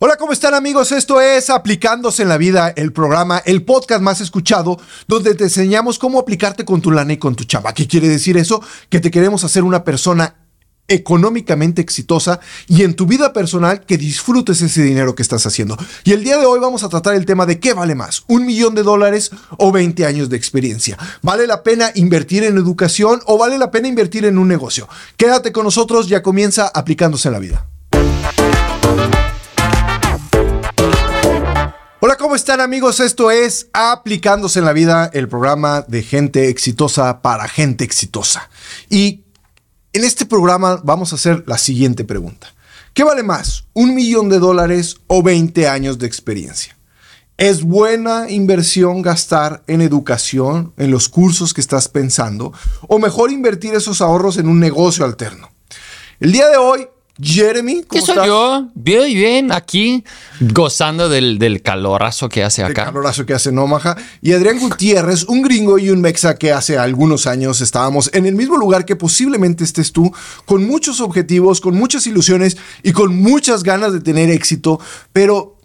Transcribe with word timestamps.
Hola, 0.00 0.16
¿cómo 0.16 0.32
están 0.32 0.54
amigos? 0.54 0.92
Esto 0.92 1.20
es 1.20 1.50
Aplicándose 1.50 2.22
en 2.22 2.28
la 2.28 2.38
Vida, 2.38 2.72
el 2.76 2.92
programa, 2.92 3.42
el 3.44 3.64
podcast 3.64 4.00
más 4.00 4.20
escuchado, 4.20 4.78
donde 5.08 5.34
te 5.34 5.42
enseñamos 5.42 5.98
cómo 5.98 6.20
aplicarte 6.20 6.64
con 6.64 6.80
tu 6.80 6.92
lana 6.92 7.14
y 7.14 7.16
con 7.16 7.34
tu 7.34 7.42
chamba. 7.42 7.74
¿Qué 7.74 7.88
quiere 7.88 8.06
decir 8.06 8.36
eso? 8.36 8.62
Que 8.90 9.00
te 9.00 9.10
queremos 9.10 9.42
hacer 9.42 9.64
una 9.64 9.82
persona 9.82 10.36
económicamente 10.86 11.82
exitosa 11.82 12.38
y 12.68 12.84
en 12.84 12.94
tu 12.94 13.06
vida 13.06 13.32
personal 13.32 13.84
que 13.86 13.98
disfrutes 13.98 14.62
ese 14.62 14.84
dinero 14.84 15.16
que 15.16 15.22
estás 15.22 15.44
haciendo. 15.46 15.76
Y 16.04 16.12
el 16.12 16.22
día 16.22 16.38
de 16.38 16.46
hoy 16.46 16.60
vamos 16.60 16.84
a 16.84 16.88
tratar 16.88 17.16
el 17.16 17.26
tema 17.26 17.44
de 17.44 17.58
qué 17.58 17.74
vale 17.74 17.96
más, 17.96 18.22
un 18.28 18.46
millón 18.46 18.76
de 18.76 18.84
dólares 18.84 19.32
o 19.56 19.72
20 19.72 20.06
años 20.06 20.28
de 20.28 20.36
experiencia. 20.36 20.96
¿Vale 21.22 21.48
la 21.48 21.64
pena 21.64 21.90
invertir 21.96 22.44
en 22.44 22.56
educación 22.56 23.20
o 23.26 23.36
vale 23.36 23.58
la 23.58 23.72
pena 23.72 23.88
invertir 23.88 24.26
en 24.26 24.38
un 24.38 24.46
negocio? 24.46 24.88
Quédate 25.16 25.50
con 25.50 25.64
nosotros, 25.64 26.06
ya 26.06 26.22
comienza 26.22 26.70
aplicándose 26.72 27.26
en 27.26 27.32
la 27.32 27.40
vida. 27.40 27.66
Hola, 32.08 32.16
¿cómo 32.16 32.36
están 32.36 32.62
amigos? 32.62 33.00
Esto 33.00 33.30
es 33.30 33.68
Aplicándose 33.74 34.60
en 34.60 34.64
la 34.64 34.72
Vida, 34.72 35.10
el 35.12 35.28
programa 35.28 35.82
de 35.88 36.02
gente 36.02 36.48
exitosa 36.48 37.20
para 37.20 37.46
gente 37.48 37.84
exitosa. 37.84 38.48
Y 38.88 39.24
en 39.92 40.04
este 40.04 40.24
programa 40.24 40.80
vamos 40.82 41.12
a 41.12 41.16
hacer 41.16 41.44
la 41.46 41.58
siguiente 41.58 42.04
pregunta. 42.04 42.54
¿Qué 42.94 43.04
vale 43.04 43.22
más, 43.22 43.66
un 43.74 43.94
millón 43.94 44.30
de 44.30 44.38
dólares 44.38 44.96
o 45.06 45.22
20 45.22 45.68
años 45.68 45.98
de 45.98 46.06
experiencia? 46.06 46.78
¿Es 47.36 47.62
buena 47.62 48.30
inversión 48.30 49.02
gastar 49.02 49.62
en 49.66 49.82
educación, 49.82 50.72
en 50.78 50.90
los 50.90 51.10
cursos 51.10 51.52
que 51.52 51.60
estás 51.60 51.88
pensando, 51.88 52.54
o 52.88 52.98
mejor 52.98 53.30
invertir 53.30 53.74
esos 53.74 54.00
ahorros 54.00 54.38
en 54.38 54.48
un 54.48 54.60
negocio 54.60 55.04
alterno? 55.04 55.50
El 56.20 56.32
día 56.32 56.48
de 56.48 56.56
hoy 56.56 56.88
Jeremy, 57.20 57.82
¿cómo 57.82 57.88
¿Qué 57.88 58.00
soy 58.00 58.26
yo? 58.26 58.68
Bien, 58.74 59.12
bien, 59.12 59.52
aquí 59.52 60.04
gozando 60.40 61.08
del, 61.08 61.38
del 61.38 61.62
calorazo 61.62 62.28
que 62.28 62.44
hace 62.44 62.62
acá. 62.62 62.82
El 62.82 62.86
calorazo 62.88 63.26
que 63.26 63.34
hace 63.34 63.48
en 63.48 63.58
Omaha. 63.58 63.96
Y 64.22 64.32
Adrián 64.32 64.58
Gutiérrez, 64.60 65.24
un 65.24 65.42
gringo 65.42 65.78
y 65.78 65.90
un 65.90 66.00
mexa 66.00 66.36
que 66.36 66.52
hace 66.52 66.78
algunos 66.78 67.26
años 67.26 67.60
estábamos 67.60 68.10
en 68.14 68.26
el 68.26 68.34
mismo 68.34 68.56
lugar 68.56 68.84
que 68.84 68.94
posiblemente 68.94 69.64
estés 69.64 69.92
tú, 69.92 70.12
con 70.44 70.66
muchos 70.66 71.00
objetivos, 71.00 71.60
con 71.60 71.74
muchas 71.74 72.06
ilusiones 72.06 72.56
y 72.82 72.92
con 72.92 73.16
muchas 73.16 73.64
ganas 73.64 73.92
de 73.92 74.00
tener 74.00 74.30
éxito, 74.30 74.80
pero 75.12 75.57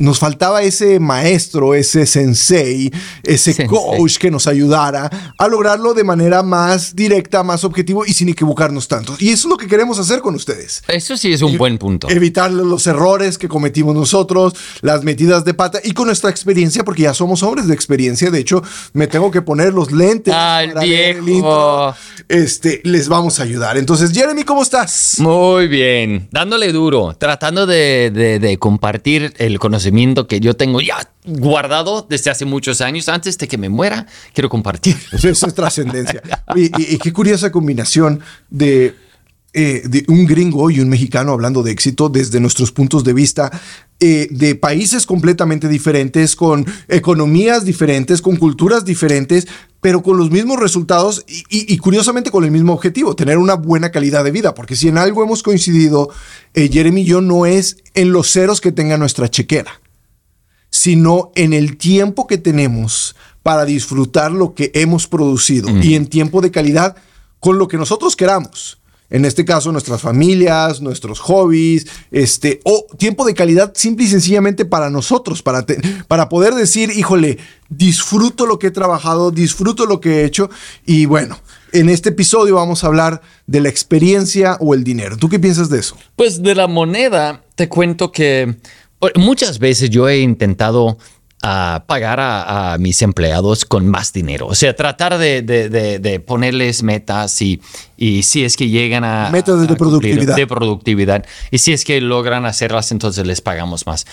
nos 0.00 0.18
faltaba 0.18 0.62
ese 0.62 0.98
maestro, 0.98 1.74
ese 1.74 2.06
sensei, 2.06 2.90
ese 3.22 3.66
coach 3.66 4.16
que 4.16 4.30
nos 4.30 4.46
ayudara 4.46 5.34
a 5.36 5.46
lograrlo 5.46 5.92
de 5.92 6.04
manera 6.04 6.42
más 6.42 6.96
directa, 6.96 7.42
más 7.42 7.64
objetivo 7.64 8.06
y 8.06 8.14
sin 8.14 8.30
equivocarnos 8.30 8.88
tanto. 8.88 9.14
Y 9.18 9.28
eso 9.28 9.46
es 9.46 9.50
lo 9.50 9.58
que 9.58 9.66
queremos 9.66 9.98
hacer 9.98 10.20
con 10.20 10.34
ustedes. 10.34 10.82
Eso 10.88 11.18
sí 11.18 11.32
es 11.32 11.42
un 11.42 11.58
buen 11.58 11.76
punto. 11.76 12.08
Evitar 12.08 12.50
los 12.50 12.86
errores 12.86 13.36
que 13.36 13.46
cometimos 13.46 13.94
nosotros, 13.94 14.54
las 14.80 15.04
metidas 15.04 15.44
de 15.44 15.52
pata 15.52 15.80
y 15.84 15.92
con 15.92 16.06
nuestra 16.06 16.30
experiencia, 16.30 16.82
porque 16.82 17.02
ya 17.02 17.12
somos 17.12 17.42
hombres 17.42 17.68
de 17.68 17.74
experiencia. 17.74 18.30
De 18.30 18.38
hecho, 18.38 18.62
me 18.94 19.06
tengo 19.06 19.30
que 19.30 19.42
poner 19.42 19.74
los 19.74 19.92
lentes. 19.92 20.32
Al 20.32 20.72
viejo. 20.80 21.94
Este, 22.26 22.80
les 22.84 23.08
vamos 23.08 23.38
a 23.38 23.42
ayudar. 23.42 23.76
Entonces, 23.76 24.12
Jeremy, 24.12 24.44
¿cómo 24.44 24.62
estás? 24.62 25.16
Muy 25.18 25.68
bien. 25.68 26.28
Dándole 26.30 26.72
duro, 26.72 27.14
tratando 27.18 27.66
de, 27.66 28.10
de 28.40 28.58
compartir 28.58 29.34
el 29.36 29.58
conocimiento 29.58 29.89
que 30.28 30.40
yo 30.40 30.54
tengo 30.56 30.80
ya 30.80 31.10
guardado 31.24 32.06
desde 32.08 32.30
hace 32.30 32.44
muchos 32.44 32.80
años. 32.80 33.08
Antes 33.08 33.38
de 33.38 33.48
que 33.48 33.58
me 33.58 33.68
muera, 33.68 34.06
quiero 34.32 34.48
compartir. 34.48 34.96
Eso 35.12 35.46
es 35.46 35.54
trascendencia. 35.54 36.22
y, 36.54 36.98
qué 36.98 37.12
curiosa 37.12 37.52
combinación 37.52 38.20
de, 38.48 38.94
eh, 39.52 39.82
de, 39.84 40.04
un 40.08 40.26
gringo 40.26 40.70
y 40.70 40.80
un 40.80 40.88
mexicano 40.88 41.32
hablando 41.32 41.62
de 41.62 41.72
éxito 41.72 42.08
desde 42.08 42.40
nuestros 42.40 42.72
puntos 42.72 43.04
de 43.04 43.12
vista. 43.12 43.50
Eh, 44.02 44.28
de 44.30 44.54
países 44.54 45.04
completamente 45.04 45.68
diferentes, 45.68 46.34
con 46.34 46.64
economías 46.88 47.66
diferentes, 47.66 48.22
con 48.22 48.36
culturas 48.36 48.86
diferentes, 48.86 49.46
pero 49.82 50.02
con 50.02 50.16
los 50.16 50.30
mismos 50.30 50.58
resultados 50.58 51.22
y, 51.28 51.76
curiosamente 51.76 52.30
con 52.30 52.44
el 52.44 52.50
mismo 52.50 52.72
objetivo, 52.72 53.14
tener 53.14 53.36
una 53.36 53.56
buena 53.56 53.90
calidad 53.90 54.24
de 54.24 54.30
vida, 54.30 54.54
porque 54.54 54.74
si 54.74 54.88
en 54.88 54.96
algo 54.96 55.22
hemos 55.22 55.42
coincidido, 55.42 56.08
eh, 56.54 56.70
Jeremy 56.72 57.02
y 57.02 57.04
yo, 57.04 57.20
no 57.20 57.44
es 57.44 57.76
en 57.92 58.12
los 58.12 58.30
ceros 58.30 58.62
que 58.62 58.72
tenga 58.72 58.96
nuestra 58.96 59.28
chequera 59.28 59.80
sino 60.70 61.32
en 61.34 61.52
el 61.52 61.76
tiempo 61.76 62.26
que 62.26 62.38
tenemos 62.38 63.16
para 63.42 63.64
disfrutar 63.64 64.32
lo 64.32 64.54
que 64.54 64.70
hemos 64.74 65.06
producido 65.06 65.68
y 65.82 65.94
en 65.94 66.06
tiempo 66.06 66.40
de 66.40 66.50
calidad 66.50 66.96
con 67.40 67.58
lo 67.58 67.68
que 67.68 67.76
nosotros 67.76 68.16
queramos. 68.16 68.80
En 69.10 69.24
este 69.24 69.44
caso, 69.44 69.72
nuestras 69.72 70.00
familias, 70.00 70.80
nuestros 70.80 71.18
hobbies, 71.18 71.88
este, 72.12 72.60
o 72.64 72.86
tiempo 72.96 73.26
de 73.26 73.34
calidad 73.34 73.72
simple 73.74 74.04
y 74.04 74.08
sencillamente 74.08 74.64
para 74.64 74.88
nosotros, 74.88 75.42
para, 75.42 75.66
para 76.06 76.28
poder 76.28 76.54
decir, 76.54 76.92
híjole, 76.96 77.38
disfruto 77.68 78.46
lo 78.46 78.60
que 78.60 78.68
he 78.68 78.70
trabajado, 78.70 79.32
disfruto 79.32 79.86
lo 79.86 80.00
que 80.00 80.20
he 80.20 80.24
hecho. 80.24 80.48
Y 80.86 81.06
bueno, 81.06 81.36
en 81.72 81.88
este 81.88 82.10
episodio 82.10 82.54
vamos 82.54 82.84
a 82.84 82.86
hablar 82.86 83.20
de 83.48 83.60
la 83.60 83.68
experiencia 83.68 84.56
o 84.60 84.74
el 84.74 84.84
dinero. 84.84 85.16
¿Tú 85.16 85.28
qué 85.28 85.40
piensas 85.40 85.68
de 85.70 85.80
eso? 85.80 85.96
Pues 86.14 86.40
de 86.40 86.54
la 86.54 86.68
moneda, 86.68 87.42
te 87.56 87.68
cuento 87.68 88.12
que 88.12 88.58
Muchas 89.16 89.58
veces 89.58 89.90
yo 89.90 90.08
he 90.08 90.20
intentado 90.20 90.98
ah, 91.42 91.84
pagar 91.86 92.20
a, 92.20 92.76
mis 92.78 93.00
empleados 93.02 93.64
con 93.64 93.88
más 93.88 94.12
dinero. 94.12 94.46
O 94.46 94.54
sea, 94.54 94.76
tratar 94.76 95.18
de, 95.18 96.22
ponerles 96.26 96.82
metas 96.82 97.40
y, 97.40 97.60
y, 97.96 98.22
si 98.22 98.44
es 98.44 98.56
que 98.56 98.68
llegan 98.68 99.04
a... 99.04 99.30
Métodos 99.30 99.66
de 99.66 99.76
productividad. 99.76 100.36
De 100.36 100.46
productividad. 100.46 101.26
Y 101.50 101.58
si 101.58 101.72
es 101.72 101.84
que 101.84 102.00
logran 102.00 102.44
hacerlas, 102.44 102.92
entonces 102.92 103.26
les 103.26 103.40
pagamos 103.40 103.86
más. 103.86 104.06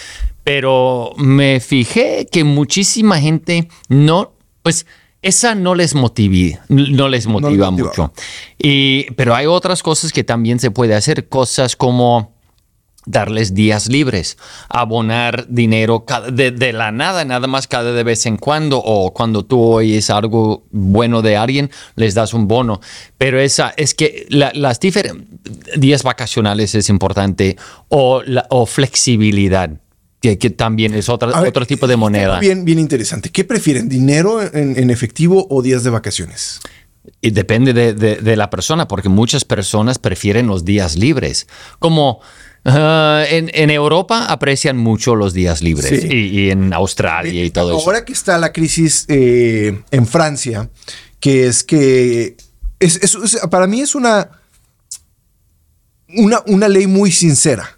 Pero 0.44 1.14
me 1.18 1.60
fijé 1.60 2.28
que 2.32 2.44
muchísima 2.44 3.20
gente 3.20 3.68
no, 3.90 4.32
pues 4.64 4.86
esa 5.22 5.56
no 5.56 5.76
les 5.76 5.96
motiva, 5.96 6.60
no 6.70 7.10
les 7.10 7.28
motiva 7.28 7.72
mucho. 7.72 8.14
Y, 8.58 9.12
pero 9.16 9.36
hay 9.36 9.48
otras 9.48 9.84
cosas 9.84 10.14
que 10.14 10.24
también 10.24 10.60
se 10.60 10.72
puede 10.72 10.96
hacer, 10.96 11.28
cosas 11.28 11.76
como 11.76 12.37
darles 13.08 13.54
días 13.54 13.88
libres, 13.88 14.38
abonar 14.70 15.48
dinero 15.50 16.06
de, 16.32 16.74
la 16.74 16.92
nada, 16.92 17.26
nada 17.26 17.48
más 17.48 17.68
cada 17.68 17.94
de 17.94 18.04
vez 18.04 18.26
en 18.26 18.38
cuando, 18.38 18.78
o 18.78 19.14
cuando 19.14 19.44
tú 19.44 19.62
oyes 19.62 20.10
algo 20.10 20.66
bueno 20.72 21.22
de 21.22 21.38
alguien, 21.38 21.72
les 21.96 22.14
das 22.14 22.34
un 22.34 22.48
bono. 22.48 22.82
Pero 23.18 23.40
esa 23.40 23.74
es 23.78 23.96
que 23.96 24.28
las 24.30 24.80
diferentes 24.80 25.26
días 25.80 26.04
vacacionales 26.04 26.76
es 26.76 26.90
importante, 26.90 27.58
o, 27.90 28.22
o 28.50 28.66
flexibilidad. 28.66 29.72
Que, 30.20 30.36
también 30.36 30.94
es 30.94 31.08
otra, 31.08 31.42
otro 31.42 31.66
tipo 31.66 31.88
de 31.88 31.96
moneda. 31.96 32.40
Bien, 32.40 32.66
bien 32.66 32.80
interesante. 32.80 33.30
¿Qué 33.30 33.46
prefieren, 33.46 33.88
dinero 33.88 34.42
en, 34.42 34.90
efectivo 34.90 35.48
o 35.50 35.62
días 35.62 35.86
de 35.86 35.90
vacaciones? 35.90 36.60
Y 37.22 37.30
depende 37.32 37.72
de, 37.72 37.94
de, 37.94 38.36
la 38.36 38.50
persona, 38.50 38.90
porque 38.90 39.08
muchas 39.08 39.46
personas 39.46 40.00
prefieren 40.00 40.48
los 40.48 40.66
días 40.66 40.98
libres. 40.98 41.48
Como 41.80 42.20
en, 42.68 43.70
Europa 43.70 44.26
aprecian 44.26 44.78
mucho 44.78 45.16
los 45.16 45.34
días 45.34 45.62
libres 45.62 46.04
y, 46.04 46.50
en 46.50 46.74
Australia 46.74 47.44
y 47.44 47.50
todo 47.50 47.78
eso. 47.78 47.86
Ahora 47.86 48.04
que 48.04 48.14
está 48.14 48.38
la 48.38 48.52
crisis 48.52 49.06
eh, 49.08 49.82
en 49.92 50.08
Francia, 50.08 50.70
que 51.20 51.48
es 51.48 51.64
que 51.64 52.36
es, 52.80 53.38
para 53.50 53.68
mí 53.68 53.82
es 53.82 53.96
una, 53.96 54.30
una, 56.10 56.44
una 56.48 56.68
ley 56.68 56.88
muy 56.88 57.12
sincera. 57.12 57.78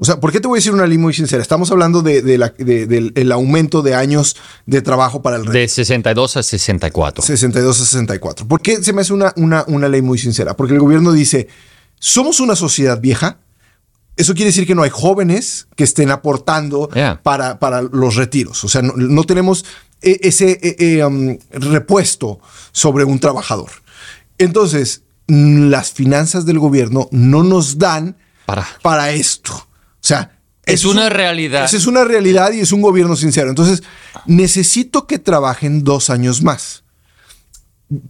O 0.00 0.04
sea, 0.04 0.20
¿por 0.20 0.30
qué 0.30 0.38
te 0.40 0.46
voy 0.46 0.58
a 0.58 0.60
decir 0.60 0.72
una 0.72 0.86
ley 0.86 0.96
muy 0.96 1.12
sincera? 1.12 1.42
Estamos 1.42 1.72
hablando 1.72 2.02
de, 2.02 2.22
del 2.22 3.32
aumento 3.32 3.82
de 3.82 3.96
años 3.96 4.36
de 4.64 4.80
trabajo 4.80 5.22
para 5.22 5.36
el 5.36 5.44
De 5.44 5.66
62 5.66 6.36
a 6.36 6.42
64. 6.44 7.24
62 7.24 7.80
a 7.80 7.84
64. 7.84 8.46
¿Por 8.46 8.60
qué 8.60 8.76
se 8.76 8.92
me 8.92 9.00
hace 9.00 9.12
una, 9.12 9.32
una, 9.34 9.64
una 9.66 9.88
ley 9.88 10.00
muy 10.00 10.18
sincera? 10.18 10.56
Porque 10.56 10.74
el 10.74 10.80
gobierno 10.80 11.10
dice, 11.10 11.48
somos 11.98 12.38
una 12.38 12.54
sociedad 12.54 13.00
vieja, 13.00 13.38
eso 14.18 14.34
quiere 14.34 14.48
decir 14.48 14.66
que 14.66 14.74
no 14.74 14.82
hay 14.82 14.90
jóvenes 14.90 15.68
que 15.76 15.84
estén 15.84 16.10
aportando 16.10 16.90
para, 17.22 17.58
para, 17.60 17.82
los 17.82 18.16
retiros. 18.16 18.64
O 18.64 18.68
sea, 18.68 18.82
no, 18.82 19.24
tenemos 19.24 19.64
e, 20.02 20.18
ese 20.22 20.58
e, 20.60 20.96
e, 20.96 21.04
um, 21.04 21.38
repuesto 21.52 22.40
sobre 22.72 23.04
un 23.04 23.20
trabajador. 23.20 23.70
Entonces, 24.36 25.02
las 25.28 25.92
finanzas 25.92 26.44
del 26.46 26.58
gobierno 26.58 27.08
no 27.12 27.44
nos 27.44 27.78
dan 27.78 28.16
para, 28.44 28.66
para 28.82 29.12
esto. 29.12 29.54
O 29.54 30.00
sea, 30.00 30.36
es, 30.66 30.84
una 30.84 31.08
realidad. 31.08 31.72
Es 31.72 31.86
una 31.86 32.02
realidad 32.02 32.52
y 32.52 32.60
es 32.60 32.72
un 32.72 32.82
gobierno 32.82 33.14
sincero. 33.14 33.50
Entonces, 33.50 33.84
necesito 34.26 35.06
que 35.06 35.20
trabajen 35.20 35.84
dos 35.84 36.10
años 36.10 36.42
más. 36.42 36.82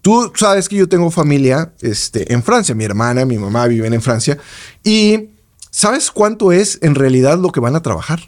Tú 0.00 0.32
sabes 0.34 0.70
que 0.70 0.76
yo 0.76 0.88
tengo 0.88 1.10
familia 1.10 1.72
este, 1.82 2.32
en 2.32 2.42
Francia. 2.42 2.74
Mi 2.74 2.84
hermana, 2.84 3.26
mi 3.26 3.36
mamá 3.36 3.66
viven 3.66 3.92
en 3.92 4.00
Francia. 4.00 4.38
Y 4.82 5.37
¿Sabes 5.78 6.10
cuánto 6.10 6.50
es 6.50 6.80
en 6.82 6.96
realidad 6.96 7.38
lo 7.38 7.52
que 7.52 7.60
van 7.60 7.76
a 7.76 7.82
trabajar? 7.82 8.18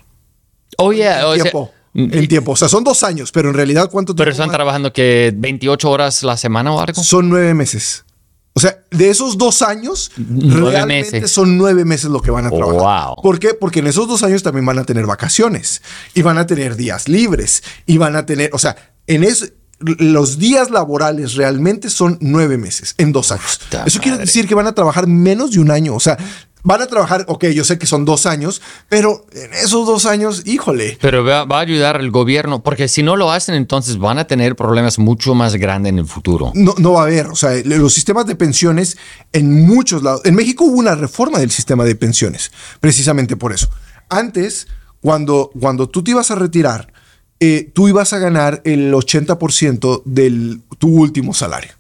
Oh, 0.79 0.93
el 0.93 1.43
tiempo. 1.43 1.73
el 1.94 2.29
tiempo. 2.29 2.52
O 2.52 2.56
sea, 2.56 2.69
son 2.69 2.85
dos 2.85 3.02
años, 3.02 3.32
pero 3.32 3.49
en 3.49 3.56
realidad, 3.56 3.91
¿cuánto 3.91 4.12
tiempo? 4.12 4.20
Pero 4.20 4.31
están 4.31 4.52
trabajando 4.52 4.93
que 4.93 5.35
28 5.37 5.91
horas 5.91 6.23
la 6.23 6.37
semana 6.37 6.70
o 6.73 6.79
algo. 6.81 7.02
Son 7.02 7.29
nueve 7.29 7.52
meses. 7.55 8.05
O 8.52 8.61
sea, 8.61 8.79
de 8.93 9.11
esos 9.11 9.37
dos 9.37 9.62
años, 9.62 10.12
Nueve 10.17 10.70
realmente 10.70 11.11
meses. 11.11 11.32
son 11.32 11.58
nueve 11.58 11.85
meses 11.85 12.08
lo 12.08 12.20
que 12.23 12.31
van 12.31 12.47
a 12.47 12.50
Oh, 12.52 12.56
trabajar. 12.56 13.06
wow. 13.08 13.17
¿Por 13.20 13.41
qué? 13.41 13.55
Porque 13.55 13.81
en 13.81 13.88
esos 13.88 14.06
dos 14.06 14.23
años 14.23 14.44
también 14.44 14.64
van 14.64 14.79
a 14.79 14.85
tener 14.85 15.06
vacaciones 15.06 15.82
y 16.14 16.23
van 16.23 16.38
a 16.38 16.47
tener 16.47 16.76
días 16.76 17.08
libres 17.08 17.64
y 17.85 17.99
van 17.99 18.14
a 18.14 18.26
tener, 18.26 18.50
o 18.52 18.58
sea, 18.61 18.76
en 19.08 19.26
los 19.81 20.38
días 20.38 20.70
laborales 20.70 21.35
realmente 21.35 21.91
son 21.91 22.17
nueve 22.20 22.58
meses 22.58 22.94
en 22.99 23.11
dos 23.11 23.32
años. 23.32 23.58
Puta 23.64 23.85
Eso 23.87 23.99
quiere 24.00 24.19
decir 24.19 24.47
que 24.47 24.55
van 24.55 24.69
a 24.69 24.73
trabajar 24.75 25.08
menos 25.08 25.50
de 25.50 25.58
un 25.58 25.70
año. 25.73 25.94
O 25.97 26.00
sea, 26.00 26.17
van 26.62 26.82
a 26.82 26.86
trabajar, 26.86 27.24
ok, 27.28 27.46
yo 27.46 27.64
sé 27.64 27.78
que 27.78 27.86
son 27.86 28.04
dos 28.04 28.26
años, 28.26 28.60
pero 28.88 29.26
en 29.32 29.52
esos 29.54 29.86
dos 29.86 30.06
años, 30.06 30.42
híjole. 30.46 30.98
Pero 31.00 31.24
va, 31.24 31.44
va 31.44 31.58
a 31.58 31.60
ayudar 31.60 32.00
el 32.00 32.10
gobierno, 32.10 32.62
porque 32.62 32.88
si 32.88 33.02
no 33.02 33.16
lo 33.16 33.30
hacen, 33.32 33.54
entonces 33.54 33.98
van 33.98 34.18
a 34.18 34.26
tener 34.26 34.56
problemas 34.56 34.98
mucho 34.98 35.34
más 35.34 35.56
grandes 35.56 35.90
en 35.90 35.98
el 35.98 36.06
futuro. 36.06 36.52
No, 36.54 36.74
no 36.78 36.92
va 36.92 37.02
a 37.02 37.04
haber, 37.04 37.26
o 37.28 37.36
sea, 37.36 37.52
los 37.64 37.92
sistemas 37.92 38.26
de 38.26 38.36
pensiones 38.36 38.96
en 39.32 39.66
muchos 39.66 40.02
lados. 40.02 40.22
En 40.24 40.34
México 40.34 40.64
hubo 40.64 40.78
una 40.78 40.94
reforma 40.94 41.38
del 41.38 41.50
sistema 41.50 41.84
de 41.84 41.94
pensiones, 41.94 42.52
precisamente 42.80 43.36
por 43.36 43.52
eso. 43.52 43.68
Antes, 44.08 44.66
cuando, 45.00 45.50
cuando 45.58 45.88
tú 45.88 46.02
te 46.02 46.10
ibas 46.12 46.30
a 46.30 46.34
retirar, 46.34 46.92
eh, 47.38 47.70
tú 47.72 47.88
ibas 47.88 48.12
a 48.12 48.18
ganar 48.18 48.60
el 48.64 48.92
80% 48.92 50.02
de 50.04 50.58
tu 50.78 50.88
último 50.88 51.32
salario. 51.32 51.79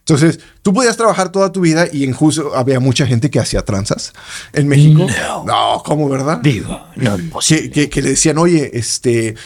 Entonces, 0.00 0.40
tú 0.62 0.72
podías 0.74 0.96
trabajar 0.96 1.30
toda 1.30 1.52
tu 1.52 1.60
vida 1.60 1.86
y 1.92 2.04
en 2.04 2.12
justo 2.12 2.54
había 2.56 2.80
mucha 2.80 3.06
gente 3.06 3.30
que 3.30 3.38
hacía 3.38 3.62
tranzas 3.64 4.12
en 4.52 4.66
México. 4.66 5.06
No. 5.20 5.44
No, 5.44 5.82
¿cómo, 5.84 6.08
verdad? 6.08 6.38
Digo, 6.42 6.80
no 6.96 7.14
es 7.16 7.22
posible. 7.24 7.70
que, 7.70 7.82
que- 7.82 7.90
que 7.90 8.02
le 8.02 8.10
decían, 8.10 8.38
oye, 8.38 8.70
este, 8.76 9.36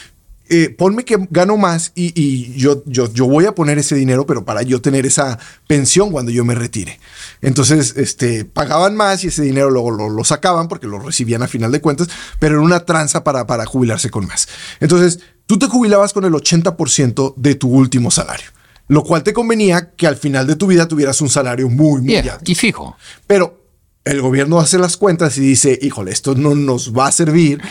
eh, 0.49 0.69
ponme 0.71 1.05
que 1.05 1.17
gano 1.31 1.57
más 1.57 1.93
y, 1.95 2.13
y 2.21 2.55
yo, 2.59 2.83
yo, 2.87 3.13
yo 3.13 3.27
voy 3.27 3.47
a 3.47 3.55
poner 3.55 3.79
ese 3.79 3.95
dinero, 3.95 4.27
pero 4.27 4.45
para 4.45 4.63
yo 4.63 4.81
tener 4.81 5.05
esa 5.07 5.39
pensión 5.67 6.11
cuando 6.13 6.31
yo 6.31 6.45
me 6.45 6.55
retire. 6.55 6.99
Entonces, 7.43 7.95
este, 7.97 8.45
pagaban 8.45 8.95
más 8.97 9.25
y 9.25 9.29
ese 9.29 9.43
dinero 9.43 9.71
luego 9.71 9.91
lo, 9.91 10.09
lo 10.09 10.25
sacaban 10.25 10.69
porque 10.69 10.87
lo 10.87 10.99
recibían 10.99 11.43
a 11.43 11.49
final 11.49 11.73
de 11.73 11.81
cuentas, 11.81 12.09
pero 12.39 12.55
era 12.57 12.63
una 12.63 12.81
tranza 12.81 13.25
para, 13.25 13.47
para 13.47 13.67
jubilarse 13.67 14.09
con 14.11 14.27
más. 14.27 14.49
Entonces, 14.81 15.21
tú 15.47 15.59
te 15.59 15.67
jubilabas 15.67 16.13
con 16.13 16.25
el 16.25 16.33
80% 16.33 17.35
de 17.37 17.55
tu 17.55 17.69
último 17.71 18.11
salario, 18.11 18.47
lo 18.89 19.03
cual 19.03 19.23
te 19.23 19.33
convenía 19.33 19.93
que 19.97 20.07
al 20.07 20.17
final 20.17 20.47
de 20.47 20.57
tu 20.57 20.67
vida 20.67 20.87
tuvieras 20.89 21.21
un 21.21 21.29
salario 21.31 21.69
muy, 21.69 22.03
muy 22.03 22.11
Yeah, 22.13 22.35
alto. 22.35 22.51
y 22.51 22.55
fijo. 22.55 22.97
Pero 23.27 23.63
el 24.05 24.21
gobierno 24.21 24.61
hace 24.61 24.77
las 24.79 24.99
cuentas 24.99 25.39
y 25.39 25.41
dice, 25.41 25.79
híjole, 25.81 26.11
esto 26.13 26.35
no 26.35 26.55
nos 26.55 26.93
va 26.93 27.07
a 27.07 27.13
servir. 27.13 27.63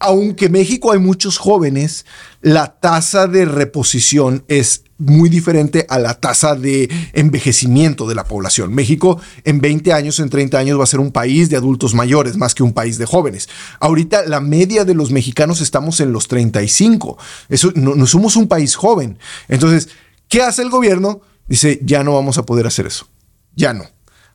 Aunque 0.00 0.46
en 0.46 0.52
México 0.52 0.90
hay 0.90 0.98
muchos 0.98 1.38
jóvenes, 1.38 2.04
la 2.42 2.78
tasa 2.80 3.28
de 3.28 3.44
reposición 3.44 4.44
es 4.48 4.82
muy 4.98 5.28
diferente 5.28 5.86
a 5.88 5.98
la 5.98 6.14
tasa 6.14 6.54
de 6.56 6.88
envejecimiento 7.12 8.08
de 8.08 8.14
la 8.14 8.24
población. 8.24 8.74
México 8.74 9.20
en 9.44 9.60
20 9.60 9.92
años, 9.92 10.18
en 10.20 10.30
30 10.30 10.58
años 10.58 10.78
va 10.80 10.84
a 10.84 10.88
ser 10.88 11.00
un 11.00 11.12
país 11.12 11.50
de 11.50 11.56
adultos 11.56 11.94
mayores 11.94 12.36
más 12.36 12.54
que 12.54 12.62
un 12.62 12.72
país 12.72 12.96
de 12.98 13.04
jóvenes. 13.06 13.48
Ahorita 13.78 14.24
la 14.26 14.40
media 14.40 14.84
de 14.84 14.94
los 14.94 15.10
mexicanos 15.12 15.60
estamos 15.60 16.00
en 16.00 16.12
los 16.12 16.28
35. 16.28 17.18
Eso 17.48 17.72
no, 17.74 17.94
no 17.94 18.06
somos 18.06 18.36
un 18.36 18.48
país 18.48 18.74
joven. 18.74 19.18
Entonces, 19.48 19.88
¿qué 20.28 20.42
hace 20.42 20.62
el 20.62 20.70
gobierno? 20.70 21.20
Dice, 21.48 21.78
ya 21.82 22.02
no 22.04 22.14
vamos 22.14 22.38
a 22.38 22.44
poder 22.46 22.66
hacer 22.66 22.86
eso. 22.86 23.06
Ya 23.54 23.72
no. 23.72 23.84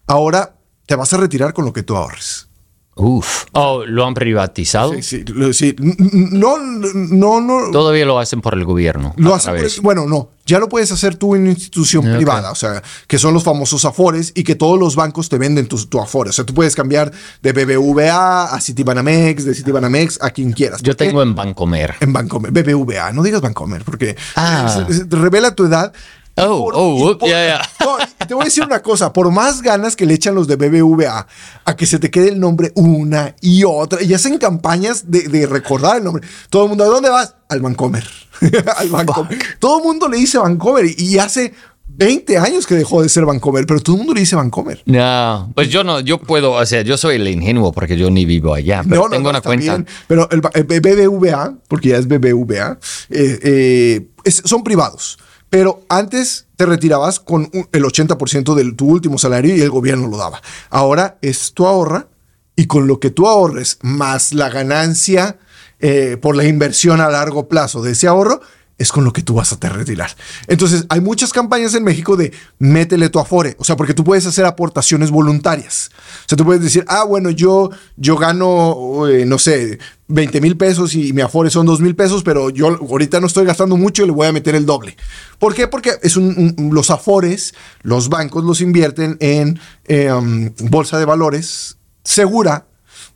Ahora 0.08 0.56
te 0.86 0.96
vas 0.96 1.12
a 1.14 1.18
retirar 1.18 1.54
con 1.54 1.66
lo 1.66 1.74
que 1.74 1.84
tú 1.84 1.96
ahorres. 1.96 2.48
Uf. 2.96 3.46
Oh, 3.54 3.84
lo 3.86 4.06
han 4.06 4.14
privatizado. 4.14 4.94
Sí, 4.94 5.02
sí, 5.02 5.24
lo- 5.26 5.54
sí. 5.54 5.76
No, 5.80 6.58
no, 6.60 7.40
no. 7.42 7.72
Todavía 7.72 8.06
lo 8.06 8.20
hacen 8.20 8.42
por 8.42 8.54
el 8.54 8.66
gobierno. 8.66 9.14
Lo 9.18 9.34
hacen 9.34 9.56
por 9.56 9.66
el- 9.66 9.82
bueno, 9.82 10.06
no, 10.06 10.30
ya 10.52 10.60
lo 10.60 10.68
puedes 10.68 10.92
hacer 10.92 11.16
tú 11.16 11.34
en 11.36 11.44
una 11.44 11.52
institución 11.52 12.04
privada, 12.04 12.52
o 12.52 12.56
sea, 12.56 12.84
que 13.08 13.18
son 13.18 13.34
los 13.34 13.44
famosos 13.44 13.86
Afores 13.86 14.34
y 14.36 14.44
que 14.44 14.56
todos 14.56 14.78
los 14.78 14.96
bancos 14.98 15.30
te 15.30 15.38
venden 15.38 15.68
tu, 15.68 15.78
tu 15.88 16.00
Afore. 16.02 16.30
O 16.30 16.34
sea, 16.34 16.46
tú 16.46 16.54
puedes 16.54 16.76
cambiar 16.76 17.12
de 17.42 17.54
BBVA 17.54 18.54
a 18.54 18.60
Citibanamex, 18.60 19.46
de 19.46 19.56
Citibanamex 19.56 20.20
a 20.22 20.30
quien 20.32 20.52
quieras. 20.52 20.82
Yo 20.82 20.96
tengo 20.96 21.24
en 21.24 21.36
Bancomer. 21.36 21.96
En 22.02 22.12
Bancomer, 22.12 22.52
BBVA, 22.52 23.14
no 23.14 23.24
digas 23.24 23.40
Bancomer, 23.42 23.84
porque 23.84 24.18
Ah. 24.36 24.86
revela 25.10 25.56
tu 25.56 25.66
edad. 25.66 25.94
Oh, 26.38 26.72
oh, 26.74 26.98
y 26.98 27.12
up, 27.12 27.20
ya, 27.22 27.48
ya. 27.48 27.62
No, 27.86 27.98
y 28.00 28.26
te 28.28 28.34
voy 28.34 28.44
a 28.44 28.46
decir 28.46 28.64
una 28.64 28.82
cosa, 28.82 29.12
por 29.12 29.30
más 29.32 29.62
ganas 29.62 29.96
que 29.96 30.06
le 30.06 30.14
echan 30.14 30.34
los 30.34 30.48
de 30.48 30.56
BBVA 30.56 31.28
a 31.66 31.76
que 31.76 31.86
se 31.86 32.00
te 32.00 32.10
quede 32.10 32.30
el 32.30 32.40
nombre 32.40 32.72
una 32.76 33.36
y 33.42 33.64
otra, 33.64 34.02
y 34.02 34.14
hacen 34.14 34.38
campañas 34.38 35.12
de, 35.12 35.24
de 35.28 35.46
recordar 35.46 35.98
el 35.98 36.04
nombre. 36.04 36.26
Todo 36.50 36.64
el 36.64 36.70
mundo, 36.70 36.84
¿a 36.86 36.88
dónde 36.88 37.10
vas? 37.10 37.36
Al 37.50 37.62
Bancomer. 37.62 38.06
Al 38.78 38.90
Bancomer. 38.90 39.38
Todo 39.60 39.80
el 39.80 39.84
mundo 39.84 40.08
le 40.08 40.18
dice 40.18 40.38
Bancomer 40.38 40.86
y, 40.86 40.96
y 40.98 41.18
hace 41.20 41.54
20 41.94 42.38
años 42.38 42.66
que 42.66 42.76
dejó 42.76 43.04
de 43.04 43.10
ser 43.10 43.26
Bancomer, 43.26 43.66
pero 43.68 43.82
todo 43.82 43.96
el 43.96 44.00
mundo 44.00 44.14
le 44.14 44.22
dice 44.22 44.36
Bancomer. 44.38 44.82
No, 44.86 45.52
pues 45.54 45.70
yo 45.70 45.84
no, 45.84 46.00
yo 46.00 46.18
puedo, 46.18 46.54
o 46.54 46.66
sea, 46.66 46.82
yo 46.82 46.98
soy 46.98 47.18
el 47.18 47.28
ingenuo 47.28 47.74
porque 47.74 47.98
yo 47.98 48.10
ni 48.10 48.24
vivo 48.26 48.54
allá, 48.54 48.82
pero 48.88 49.02
No, 49.02 49.10
no, 49.10 49.16
tengo 49.18 49.30
una 49.30 49.42
cuenta. 49.42 49.76
bien, 49.76 49.88
pero 50.08 50.30
el, 50.32 50.40
BBVA, 50.42 51.56
porque 51.68 51.90
ya 51.90 51.98
es 51.98 52.08
BBVA, 52.08 52.80
eh, 53.10 53.40
eh, 53.44 54.08
es- 54.24 54.42
son 54.46 54.64
privados. 54.64 55.20
Pero 55.52 55.84
antes 55.90 56.48
te 56.56 56.66
retirabas 56.66 57.20
con 57.20 57.50
el 57.52 57.84
80% 57.84 58.56
de 58.56 58.72
tu 58.72 58.88
último 58.88 59.18
salario 59.18 59.54
y 59.54 59.60
el 59.60 59.70
gobierno 59.70 60.08
lo 60.08 60.16
daba. 60.16 60.42
Ahora 60.70 61.18
es 61.22 61.52
tu 61.54 61.68
ahorra 61.68 62.08
y 62.56 62.68
con 62.68 62.88
lo 62.88 63.02
que 63.02 63.10
tú 63.10 63.28
ahorres 63.28 63.78
más 63.82 64.32
la 64.32 64.50
ganancia 64.50 65.38
eh, 65.82 66.16
por 66.22 66.38
la 66.38 66.46
inversión 66.46 67.02
a 67.02 67.10
largo 67.10 67.50
plazo 67.50 67.82
de 67.82 67.92
ese 67.92 68.08
ahorro, 68.08 68.40
es 68.82 68.92
con 68.92 69.04
lo 69.04 69.14
que 69.14 69.22
tú 69.22 69.36
vas 69.36 69.54
a 69.54 69.60
te 69.60 69.70
retirar. 69.70 70.12
Entonces, 70.48 70.86
hay 70.90 71.02
muchas 71.02 71.32
campañas 71.32 71.76
en 71.76 71.84
México 71.84 72.18
de 72.18 72.34
métele 72.60 73.10
tu 73.10 73.20
afore, 73.20 73.56
o 73.60 73.64
sea, 73.64 73.76
porque 73.76 73.94
tú 73.94 74.04
puedes 74.04 74.26
hacer 74.26 74.46
aportaciones 74.46 75.12
voluntarias. 75.12 75.92
O 76.26 76.30
sea, 76.30 76.38
tú 76.38 76.46
puedes 76.46 76.64
decir, 76.64 76.84
ah, 76.88 77.04
bueno, 77.04 77.30
yo, 77.30 77.70
yo 77.96 78.18
gano, 78.18 79.08
eh, 79.08 79.26
no 79.26 79.38
sé, 79.38 79.78
20 80.08 80.42
mil 80.42 80.58
pesos 80.58 80.96
y 80.96 81.14
mi 81.14 81.22
afore 81.22 81.50
son 81.50 81.66
2 81.66 81.80
mil 81.80 81.96
pesos, 81.96 82.24
pero 82.24 82.50
yo 82.50 82.68
ahorita 82.68 83.20
no 83.20 83.28
estoy 83.28 83.46
gastando 83.46 83.78
mucho 83.78 84.04
y 84.04 84.08
le 84.08 84.12
voy 84.12 84.28
a 84.28 84.32
meter 84.32 84.56
el 84.56 84.66
doble. 84.66 84.98
¿Por 85.40 85.54
qué? 85.54 85.68
Porque 85.68 85.92
es 86.02 86.18
los 86.18 86.90
afores, 86.90 87.54
los 87.84 88.10
bancos 88.10 88.44
los 88.44 88.62
invierten 88.62 89.18
en 89.20 89.60
um, 89.90 90.50
bolsa 90.70 90.98
de 90.98 91.06
valores 91.06 91.78
segura 92.04 92.66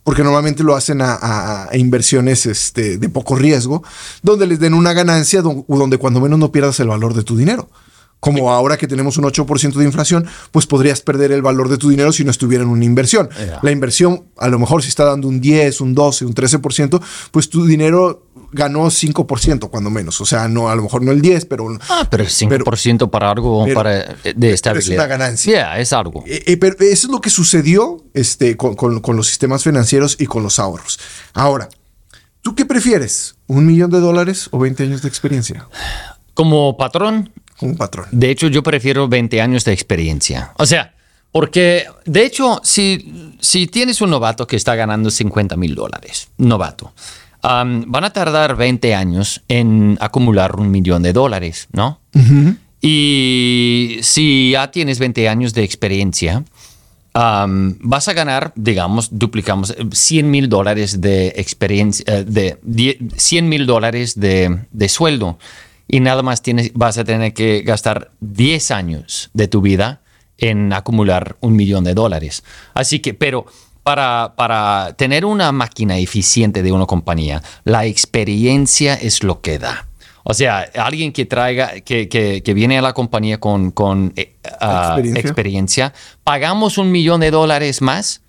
porque 0.06 0.22
normalmente 0.22 0.62
lo 0.62 0.76
hacen 0.76 1.02
a, 1.02 1.14
a- 1.14 1.68
a 1.68 1.76
inversiones 1.76 2.46
este, 2.46 2.96
de 2.96 3.08
poco 3.08 3.34
riesgo, 3.34 3.82
donde 4.22 4.46
les 4.46 4.60
den 4.60 4.72
una 4.72 4.92
ganancia 4.92 5.42
don- 5.42 5.64
donde 5.66 5.98
cuando 5.98 6.20
menos 6.20 6.38
no 6.38 6.52
pierdas 6.52 6.78
el 6.78 6.86
valor 6.86 7.12
de 7.12 7.24
tu 7.24 7.36
dinero. 7.36 7.68
Como 8.20 8.50
ahora 8.52 8.76
que 8.78 8.86
tenemos 8.86 9.18
un 9.18 9.24
8% 9.24 9.74
de 9.74 9.84
inflación, 9.84 10.24
pues 10.52 10.66
podrías 10.66 11.00
perder 11.00 11.32
el 11.32 11.42
valor 11.42 11.68
de 11.68 11.76
tu 11.76 11.90
dinero 11.90 12.12
si 12.12 12.24
no 12.24 12.30
estuviera 12.30 12.62
en 12.64 12.70
una 12.70 12.84
inversión. 12.84 13.28
La 13.62 13.70
inversión, 13.72 14.24
a 14.38 14.48
lo 14.48 14.58
mejor 14.60 14.82
si 14.82 14.88
está 14.88 15.04
dando 15.04 15.26
un 15.28 15.40
10, 15.40 15.80
un 15.80 15.92
12, 15.94 16.24
un 16.24 16.34
13%, 16.34 17.00
pues 17.32 17.50
tu 17.50 17.66
dinero 17.66 18.25
ganó 18.52 18.86
5% 18.86 19.68
cuando 19.70 19.90
menos. 19.90 20.20
O 20.20 20.26
sea, 20.26 20.48
no, 20.48 20.68
a 20.68 20.76
lo 20.76 20.82
mejor 20.82 21.02
no 21.02 21.12
el 21.12 21.20
10, 21.20 21.44
pero... 21.46 21.66
Ah, 21.88 22.06
pero 22.10 22.24
es 22.24 22.40
5% 22.40 23.10
para 23.10 23.30
algo 23.30 23.64
pero- 23.64 23.74
para, 23.76 24.00
eh, 24.00 24.34
de 24.36 24.52
estabilidad. 24.52 24.96
una 24.96 25.06
ganancia. 25.06 25.52
Yeah, 25.52 25.78
es 25.80 25.92
algo. 25.92 26.24
Eh, 26.26 26.42
eh, 26.46 26.56
pero 26.56 26.74
eso 26.80 27.06
es 27.06 27.10
lo 27.10 27.20
que 27.20 27.30
sucedió 27.30 28.04
este, 28.14 28.56
con, 28.56 28.74
con- 28.74 29.00
con 29.00 29.16
los 29.16 29.26
sistemas 29.26 29.62
financieros 29.64 30.16
y 30.18 30.26
con 30.26 30.42
los 30.42 30.58
ahorros. 30.58 30.98
Ahora, 31.34 31.68
¿tú 32.42 32.54
qué 32.54 32.64
prefieres? 32.64 33.36
¿Un 33.46 33.66
millón 33.66 33.90
de 33.90 34.00
dólares 34.00 34.48
o 34.50 34.58
20 34.58 34.82
años 34.84 35.02
de 35.02 35.08
experiencia 35.08 35.68
Como 36.34 36.76
patrón, 36.76 37.32
como 37.58 37.76
patrón? 37.76 38.06
de 38.10 38.30
hecho, 38.30 38.48
yo 38.48 38.62
prefiero 38.62 39.08
20 39.08 39.40
años 39.40 39.64
de 39.64 39.72
experiencia. 39.72 40.52
O 40.58 40.66
sea, 40.66 40.94
porque 41.32 41.84
de 42.06 42.24
hecho, 42.24 42.60
si, 42.64 43.34
si 43.40 43.66
tienes 43.66 44.00
un 44.00 44.10
novato 44.10 44.46
que 44.46 44.56
está 44.56 44.74
ganando 44.74 45.10
50 45.10 45.56
mil 45.56 45.74
dólares, 45.74 46.28
novato, 46.38 46.92
van 47.86 48.04
a 48.04 48.10
tardar 48.12 48.56
20 48.56 48.94
años 48.94 49.42
en 49.48 49.96
acumular 50.00 50.56
un 50.56 50.70
millón 50.70 51.02
de 51.02 51.12
dólares, 51.12 51.68
¿no? 51.72 52.00
Y 52.80 53.98
si 54.02 54.50
ya 54.52 54.70
tienes 54.70 54.98
20 54.98 55.28
años 55.28 55.54
de 55.54 55.64
experiencia, 55.64 56.44
vas 57.14 58.08
a 58.08 58.12
ganar, 58.12 58.52
digamos, 58.56 59.08
duplicamos 59.12 59.70
eh, 59.70 59.86
100 59.90 60.30
mil 60.30 60.48
dólares 60.48 61.00
de 61.00 61.28
experiencia, 61.36 62.04
eh, 62.08 62.24
de 62.24 62.58
die- 62.62 62.98
100 63.16 63.48
mil 63.48 63.66
dólares 63.66 64.18
de, 64.20 64.58
de 64.70 64.88
sueldo. 64.88 65.38
Y 65.88 66.00
nada 66.00 66.22
más 66.22 66.42
tienes, 66.42 66.72
vas 66.74 66.98
a 66.98 67.04
tener 67.04 67.32
que 67.32 67.62
gastar 67.62 68.10
10 68.20 68.70
años 68.72 69.30
de 69.34 69.48
tu 69.48 69.60
vida 69.62 70.00
en 70.38 70.72
acumular 70.72 71.36
un 71.40 71.56
millón 71.56 71.84
de 71.84 71.94
dólares. 71.94 72.44
Así 72.74 72.98
que, 72.98 73.14
pero 73.14 73.46
para, 73.86 74.34
para 74.36 74.94
tener 74.98 75.24
una 75.24 75.52
máquina 75.52 75.96
eficiente 75.96 76.64
de 76.64 76.72
una 76.72 76.86
compañía, 76.86 77.40
la 77.62 77.86
experiencia 77.86 78.94
es 78.94 79.22
lo 79.22 79.40
que 79.40 79.60
da. 79.60 79.86
O 80.24 80.34
sea, 80.34 80.68
alguien 80.74 81.12
que 81.12 81.24
traiga, 81.24 81.80
que, 81.82 82.08
que- 82.08 82.42
que 82.42 82.52
viene 82.52 82.76
a 82.78 82.82
la 82.82 82.92
compañía 82.94 83.38
con, 83.38 83.70
con 83.70 84.12
eh, 84.16 84.34
ah, 84.60 84.94
Experiencia. 84.96 85.20
experiencia, 85.20 85.94
pagamos 86.24 86.78
un 86.78 86.90
millón 86.90 87.20
de 87.20 87.30
dólares 87.30 87.80
más 87.80 88.22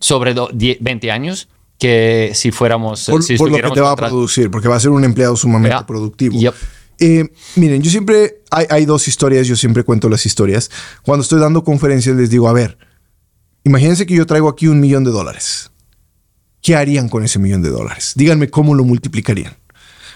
sobre 0.00 0.34
do- 0.34 0.50
die- 0.52 0.76
20 0.80 1.12
años 1.12 1.48
que 1.78 2.32
si 2.34 2.50
fuéramos, 2.50 3.04
Por, 3.08 3.22
si 3.22 3.36
por 3.36 3.48
lo 3.48 3.56
que 3.62 3.70
te 3.70 3.80
va 3.80 3.92
a 3.92 3.96
producir, 3.96 4.50
porque 4.50 4.66
va 4.66 4.74
a 4.74 4.80
ser 4.80 4.90
un 4.90 5.04
empleado 5.04 5.36
sumamente 5.36 5.84
productivo. 5.86 6.36
Yep. 6.36 6.54
Eh, 6.98 7.28
miren, 7.54 7.80
yo 7.80 7.92
siempre, 7.92 8.40
hay, 8.50 8.66
hay 8.68 8.84
dos 8.86 9.06
historias, 9.06 9.46
yo 9.46 9.54
siempre 9.54 9.84
cuento 9.84 10.08
las 10.08 10.26
historias. 10.26 10.68
Cuando 11.02 11.22
estoy 11.22 11.38
dando 11.38 11.62
conferencias 11.62 12.16
les 12.16 12.28
digo, 12.28 12.48
a 12.48 12.52
ver, 12.52 12.76
imagínense 13.64 14.06
que 14.06 14.14
yo 14.14 14.26
traigo 14.26 14.48
aquí 14.48 14.66
un 14.68 14.80
millón 14.80 15.04
de 15.04 15.10
dólares. 15.10 15.70
¿Qué 16.62 16.76
harían 16.76 17.08
con 17.08 17.24
ese 17.24 17.38
millón 17.38 17.62
de 17.62 17.70
dólares? 17.70 18.12
Díganme 18.16 18.50
cómo 18.50 18.74
lo 18.74 18.84
multiplicarían. 18.84 19.56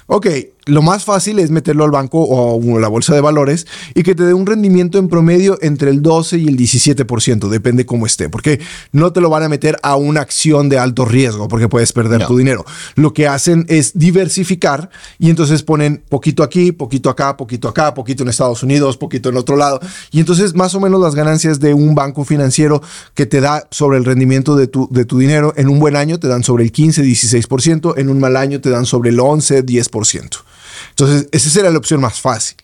Ok, 0.07 0.27
lo 0.66 0.83
más 0.83 1.04
fácil 1.04 1.38
es 1.38 1.50
meterlo 1.50 1.85
al 1.85 1.90
banco 1.90 2.21
o 2.23 2.76
a 2.76 2.80
la 2.80 2.88
bolsa 2.88 3.14
de 3.14 3.21
valores 3.21 3.66
y 3.94 4.02
que 4.02 4.14
te 4.14 4.25
dé 4.25 4.33
un 4.33 4.47
rendimiento 4.47 4.99
en 4.99 5.09
promedio 5.09 5.59
entre 5.61 5.90
el 5.90 6.00
12 6.00 6.38
y 6.38 6.49
el 6.49 6.56
17%, 6.56 7.49
depende 7.49 7.85
cómo 7.85 8.06
esté, 8.06 8.28
porque 8.28 8.61
no 8.92 9.12
te 9.12 9.21
lo 9.21 9.28
van 9.28 9.42
a 9.42 9.49
meter 9.49 9.76
a 9.83 9.97
una 9.97 10.21
acción 10.21 10.68
de 10.68 10.78
alto 10.78 11.04
riesgo 11.04 11.49
porque 11.49 11.68
puedes 11.68 11.92
perder 11.92 12.26
tu 12.26 12.38
dinero. 12.38 12.64
Lo 12.94 13.12
que 13.12 13.28
hacen 13.28 13.66
es 13.68 13.92
diversificar 13.94 14.90
y 15.18 15.30
entonces 15.30 15.62
ponen 15.62 16.02
poquito 16.09 16.42
aquí, 16.42 16.73
poquito 16.73 17.11
acá, 17.11 17.37
poquito 17.37 17.68
acá, 17.68 17.92
poquito 17.92 18.23
en 18.23 18.30
Estados 18.30 18.62
Unidos, 18.62 18.97
poquito 18.97 19.28
en 19.28 19.37
otro 19.37 19.56
lado. 19.56 19.80
Y 20.11 20.21
entonces 20.21 20.54
más 20.54 20.75
o 20.75 20.80
menos 20.80 21.00
las 21.00 21.14
ganancias 21.14 21.61
de 21.61 21.75
un 21.75 21.94
banco 21.94 22.25
financiero 22.25 22.83
que 23.14 23.26
te 23.26 23.40
da 23.40 23.66
sobre 23.71 23.99
el 23.99 24.04
rendimiento 24.04 24.56
de 24.56 24.66
tu, 24.66 24.88
de 24.90 25.04
tu 25.04 25.18
dinero 25.18 25.52
en 25.56 25.68
un 25.68 25.78
buen 25.78 25.97
año 25.97 26.18
te 26.18 26.28
dan 26.28 26.42
sobre 26.42 26.64
el 26.64 26.73
15, 26.73 27.02
16%, 27.02 27.94
en 27.99 28.09
un 28.09 28.18
mal 28.18 28.37
año 28.37 28.61
te 28.61 28.71
dan 28.71 28.87
sobre 28.87 29.11
el 29.11 29.21
11, 29.21 29.64
10%. 29.66 30.54
Entonces, 30.91 31.29
esa 31.33 31.50
será 31.50 31.71
la 31.71 31.79
opción 31.79 32.00
más 32.00 32.21
fácil. 32.21 32.57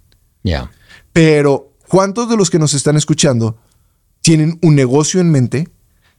Ya. 0.43 0.71
Pero, 1.13 1.73
¿cuántos 1.89 2.29
de 2.29 2.37
los 2.37 2.51
que 2.51 2.59
nos 2.59 2.75
están 2.75 2.97
escuchando 2.97 3.59
tienen 4.21 4.59
un 4.63 4.75
negocio 4.75 5.21
en 5.21 5.31
mente 5.31 5.69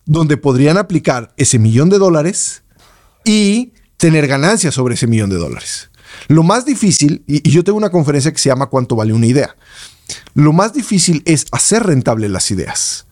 donde 0.06 0.38
podrían 0.38 0.78
aplicar 0.78 1.34
ese 1.38 1.60
millón 1.60 1.90
de 1.90 1.98
dólares 1.98 2.64
y 3.24 3.74
tener 3.98 4.28
ganancias 4.28 4.74
sobre 4.74 4.96
ese 4.96 5.08
millón 5.08 5.30
de 5.30 5.38
dólares? 5.38 5.90
Lo 6.28 6.44
más 6.44 6.66
difícil, 6.66 7.24
y, 7.28 7.50
yo 7.50 7.64
tengo 7.64 7.78
una 7.78 7.90
conferencia 7.90 8.32
que 8.32 8.40
se 8.40 8.50
llama 8.50 8.68
¿Cuánto 8.68 8.96
vale 8.96 9.14
una 9.14 9.28
idea? 9.28 9.56
Lo 10.34 10.54
más 10.54 10.74
difícil 10.74 11.24
es 11.26 11.46
hacer 11.52 11.84
rentable 11.84 12.28
las 12.30 12.52
ideas. 12.52 13.08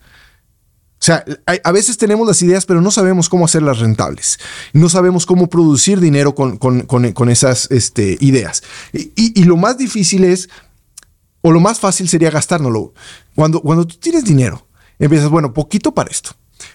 O 1.02 1.06
sea, 1.06 1.24
a 1.64 1.72
veces 1.72 1.98
tenemos 1.98 2.28
las 2.28 2.42
ideas, 2.42 2.66
pero 2.66 2.82
no 2.82 2.92
sabemos 2.92 3.30
cómo 3.30 3.46
hacerlas 3.46 3.80
rentables. 3.80 4.38
No 4.74 4.90
sabemos 4.90 5.26
cómo 5.26 5.48
producir 5.48 6.02
dinero 6.02 6.36
con, 6.36 7.30
esas 7.30 7.72
este, 7.72 8.18
ideas. 8.20 8.64
Y, 8.92 9.46
lo 9.46 9.56
más 9.56 9.78
difícil 9.78 10.26
es, 10.26 10.50
o 11.42 11.52
lo 11.54 11.62
más 11.62 11.80
fácil 11.80 12.10
sería 12.10 12.32
gastárnoslo. 12.32 12.94
Cuando, 13.34 13.62
cuando 13.62 13.88
tú 13.88 13.96
tienes 13.96 14.26
dinero, 14.26 14.68
empiezas, 15.00 15.30
bueno, 15.30 15.54
poquito 15.54 15.94
para 15.94 16.12
esto, 16.12 16.32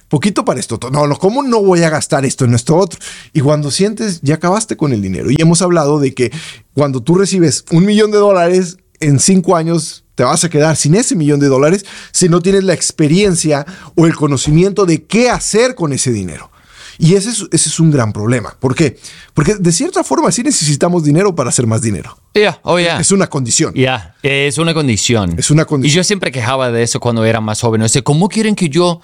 poquito 0.08 0.42
para 0.42 0.58
esto. 0.58 0.78
No, 0.90 1.06
no, 1.06 1.18
¿cómo 1.18 1.42
no 1.42 1.62
voy 1.62 1.82
a 1.82 1.90
gastar 1.90 2.24
esto 2.24 2.46
en 2.46 2.54
esto 2.54 2.76
otro? 2.76 2.98
Y 3.34 3.40
cuando 3.40 3.70
sientes, 3.70 4.22
ya 4.22 4.36
acabaste 4.36 4.78
con 4.78 4.94
el 4.94 5.02
dinero. 5.02 5.30
Y 5.30 5.36
hemos 5.38 5.60
hablado 5.60 6.00
de 6.00 6.14
que 6.14 6.32
cuando 6.72 7.02
tú 7.02 7.16
recibes 7.16 7.66
un 7.72 7.84
millón 7.84 8.10
de 8.10 8.18
dólares 8.18 8.78
en 9.00 9.20
cinco 9.20 9.54
años, 9.54 10.03
te 10.14 10.24
vas 10.24 10.44
a 10.44 10.48
quedar 10.48 10.76
sin 10.76 10.94
ese 10.94 11.16
millón 11.16 11.40
de 11.40 11.48
dólares 11.48 11.84
si 12.12 12.28
no 12.28 12.40
tienes 12.40 12.64
la 12.64 12.74
experiencia 12.74 13.66
o 13.94 14.06
el 14.06 14.14
conocimiento 14.14 14.86
de 14.86 15.04
qué 15.04 15.30
hacer 15.30 15.74
con 15.74 15.92
ese 15.92 16.12
dinero. 16.12 16.50
Y 16.98 17.14
ese 17.14 17.30
es, 17.30 17.44
ese 17.50 17.68
es 17.68 17.80
un 17.80 17.90
gran 17.90 18.12
problema. 18.12 18.56
¿Por 18.60 18.74
qué? 18.74 18.96
Porque 19.32 19.56
de 19.56 19.72
cierta 19.72 20.04
forma 20.04 20.30
sí 20.30 20.42
necesitamos 20.42 21.02
dinero 21.04 21.34
para 21.34 21.48
hacer 21.48 21.66
más 21.66 21.82
dinero. 21.82 22.16
Ya, 22.34 22.60
oh, 22.62 22.78
ya. 22.78 23.00
Es 23.00 23.10
una 23.10 23.28
condición. 23.28 23.74
Ya, 23.74 24.14
es 24.22 24.58
una 24.58 24.74
condición. 24.74 25.34
Es 25.36 25.50
una 25.50 25.64
condición. 25.64 25.92
Y 25.92 25.96
yo 25.96 26.04
siempre 26.04 26.30
quejaba 26.30 26.70
de 26.70 26.82
eso 26.82 27.00
cuando 27.00 27.24
era 27.24 27.40
más 27.40 27.60
joven. 27.60 27.82
O 27.82 27.88
sea, 27.88 28.02
¿cómo 28.02 28.28
quieren 28.28 28.54
que 28.54 28.68
yo... 28.68 29.00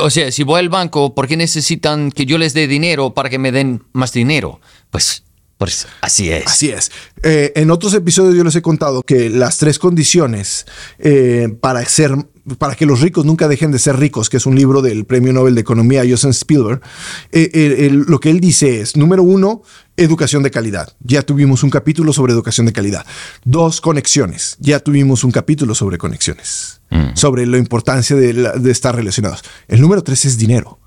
O 0.00 0.10
sea, 0.10 0.32
si 0.32 0.42
voy 0.42 0.58
al 0.58 0.68
banco, 0.68 1.14
¿por 1.14 1.28
qué 1.28 1.36
necesitan 1.36 2.10
que 2.10 2.26
yo 2.26 2.38
les 2.38 2.54
dé 2.54 2.66
dinero 2.66 3.14
para 3.14 3.28
que 3.28 3.38
me 3.38 3.52
den 3.52 3.84
más 3.92 4.12
dinero? 4.12 4.60
Pues 4.90 5.22
pues 5.58 5.88
así 6.00 6.30
es. 6.30 6.46
Así 6.46 6.70
es. 6.70 6.92
Eh, 7.24 7.52
en 7.56 7.72
otros 7.72 7.92
episodios 7.92 8.36
yo 8.36 8.44
les 8.44 8.54
he 8.54 8.62
contado 8.62 9.02
que 9.02 9.28
las 9.28 9.58
tres 9.58 9.80
condiciones 9.80 10.66
eh, 11.00 11.48
para 11.60 11.84
ser 11.84 12.14
para 12.58 12.76
que 12.76 12.86
los 12.86 13.02
ricos 13.02 13.26
nunca 13.26 13.46
dejen 13.46 13.72
de 13.72 13.78
ser 13.78 13.98
ricos, 13.98 14.30
que 14.30 14.38
es 14.38 14.46
un 14.46 14.54
libro 14.54 14.80
del 14.80 15.04
Premio 15.04 15.34
Nobel 15.34 15.54
de 15.54 15.60
Economía 15.60 16.02
Joseph 16.08 16.30
Spielberg, 16.30 16.80
eh, 17.30 17.90
lo 17.92 18.20
que 18.20 18.30
él 18.30 18.40
dice 18.40 18.80
es, 18.80 18.96
número 18.96 19.22
uno, 19.22 19.62
educación 19.98 20.42
de 20.42 20.50
calidad. 20.50 20.96
Ya 21.00 21.20
tuvimos 21.20 21.62
un 21.62 21.68
capítulo 21.68 22.10
sobre 22.14 22.32
educación 22.32 22.64
de 22.64 22.72
calidad. 22.72 23.04
Dos, 23.44 23.82
conexiones. 23.82 24.56
Ya 24.60 24.80
tuvimos 24.80 25.24
un 25.24 25.30
capítulo 25.30 25.74
sobre 25.74 25.98
conexiones, 25.98 26.80
mm. 26.88 27.16
sobre 27.16 27.44
la 27.44 27.58
importancia 27.58 28.16
de, 28.16 28.32
de 28.32 28.70
estar 28.70 28.96
relacionados. 28.96 29.42
El 29.66 29.82
número 29.82 30.02
tres 30.02 30.24
es 30.24 30.38
dinero. 30.38 30.78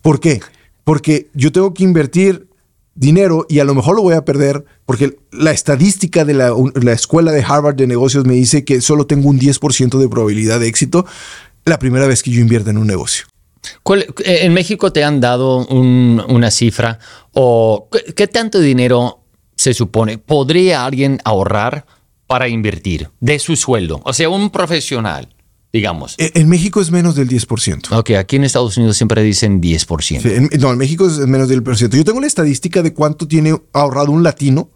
¿Por 0.00 0.18
qué? 0.18 0.40
Porque 0.82 1.28
yo 1.34 1.52
tengo 1.52 1.74
que 1.74 1.84
invertir 1.84 2.48
dinero 2.94 3.46
y 3.48 3.60
a 3.60 3.64
lo 3.64 3.74
mejor 3.74 3.96
lo 3.96 4.02
voy 4.02 4.14
a 4.14 4.24
perder 4.24 4.64
porque 4.84 5.16
la 5.30 5.50
estadística 5.50 6.24
de 6.24 6.34
la, 6.34 6.52
escuela 6.92 7.32
de 7.32 7.42
Harvard 7.42 7.76
de 7.76 7.86
negocios 7.86 8.24
me 8.24 8.34
dice 8.34 8.64
que 8.64 8.80
solo 8.80 9.06
tengo 9.06 9.28
un 9.28 9.38
10% 9.38 9.98
de 9.98 10.08
probabilidad 10.08 10.60
de 10.60 10.68
éxito 10.68 11.06
la 11.64 11.78
primera 11.78 12.06
vez 12.06 12.22
que 12.22 12.30
yo 12.30 12.40
invierto 12.40 12.70
en 12.70 12.78
un 12.78 12.86
negocio. 12.86 13.26
Eh, 14.24 14.40
¿En 14.42 14.52
México 14.52 14.92
te 14.92 15.04
han 15.04 15.20
dado 15.20 15.66
una 15.66 16.50
cifra 16.50 16.98
o 17.32 17.88
qué 18.16 18.26
tanto 18.26 18.60
dinero 18.60 19.20
se 19.56 19.72
supone 19.72 20.18
podría 20.18 20.84
alguien 20.84 21.20
ahorrar 21.24 21.86
para 22.26 22.48
invertir 22.48 23.10
de 23.20 23.38
su 23.38 23.56
sueldo? 23.56 24.00
O 24.04 24.12
sea, 24.12 24.28
un 24.28 24.50
profesional 24.50 25.31
digamos. 25.72 26.14
E, 26.18 26.32
en 26.34 26.48
México 26.48 26.80
es 26.80 26.90
menos 26.90 27.14
del 27.14 27.28
10%. 27.28 27.96
Ok, 27.96 28.10
aquí 28.10 28.36
en 28.36 28.44
Estados 28.44 28.76
Unidos 28.76 28.96
siempre 28.96 29.22
dicen 29.22 29.60
10%. 29.60 30.58
no, 30.60 30.72
en 30.72 30.78
México 30.78 31.06
es 31.06 31.18
menos 31.18 31.48
del 31.48 31.62
10%. 31.64 31.96
Yo 31.96 32.04
tengo 32.04 32.20
la 32.20 32.26
estadística 32.26 32.82
de 32.82 32.92
cuánto 32.92 33.26
tiene 33.26 33.58
ahorrado 33.72 34.12
un 34.12 34.22
latino 34.22 34.70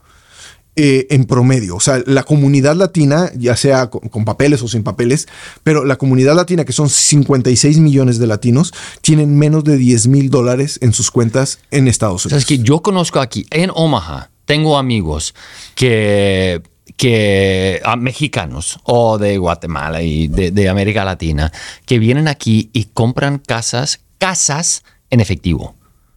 eh, 0.79 1.07
en 1.09 1.25
promedio. 1.25 1.76
O 1.76 1.81
sea, 1.81 2.03
la 2.05 2.23
comunidad 2.23 2.76
latina, 2.76 3.31
ya 3.35 3.57
sea 3.57 3.88
con, 3.88 4.26
papeles 4.26 4.61
o 4.61 4.69
sin 4.69 4.83
papeles, 4.83 5.26
pero 5.62 5.87
la 5.87 5.97
comunidad 5.97 6.35
latina, 6.35 6.67
que 6.67 6.73
son 6.73 6.91
56 6.91 7.79
millones 7.79 8.19
de 8.19 8.26
latinos, 8.26 8.75
tienen 9.00 9.38
menos 9.38 9.65
de 9.65 9.79
10 9.79 10.09
mil 10.09 10.29
dólares 10.29 10.79
en 10.83 10.93
sus 10.93 11.11
cuentas 11.11 11.61
en 11.71 11.88
Estados 11.88 12.26
Unidos. 12.26 12.26
O 12.26 12.29
sea, 12.29 12.38
es 12.38 12.45
que 12.45 12.59
yo 12.59 12.83
conozco 12.83 13.21
aquí, 13.21 13.47
en 13.50 13.71
Omaha, 13.75 14.31
tengo 14.45 14.76
amigos 14.76 15.35
que 15.75 16.61
que 16.97 17.81
a 17.85 17.97
mexicanos 17.97 18.81
o 18.85 19.19
de 19.19 19.38
Guatemala 19.38 20.03
y 20.03 20.29
de, 20.29 20.69
América 20.69 21.05
Latina 21.05 21.53
que 21.85 21.99
vienen 21.99 22.29
aquí 22.29 22.71
y 22.73 22.87
compran 22.87 23.38
casas, 23.38 24.00
casas 24.19 24.85
en 25.11 25.21
efectivo. 25.21 25.76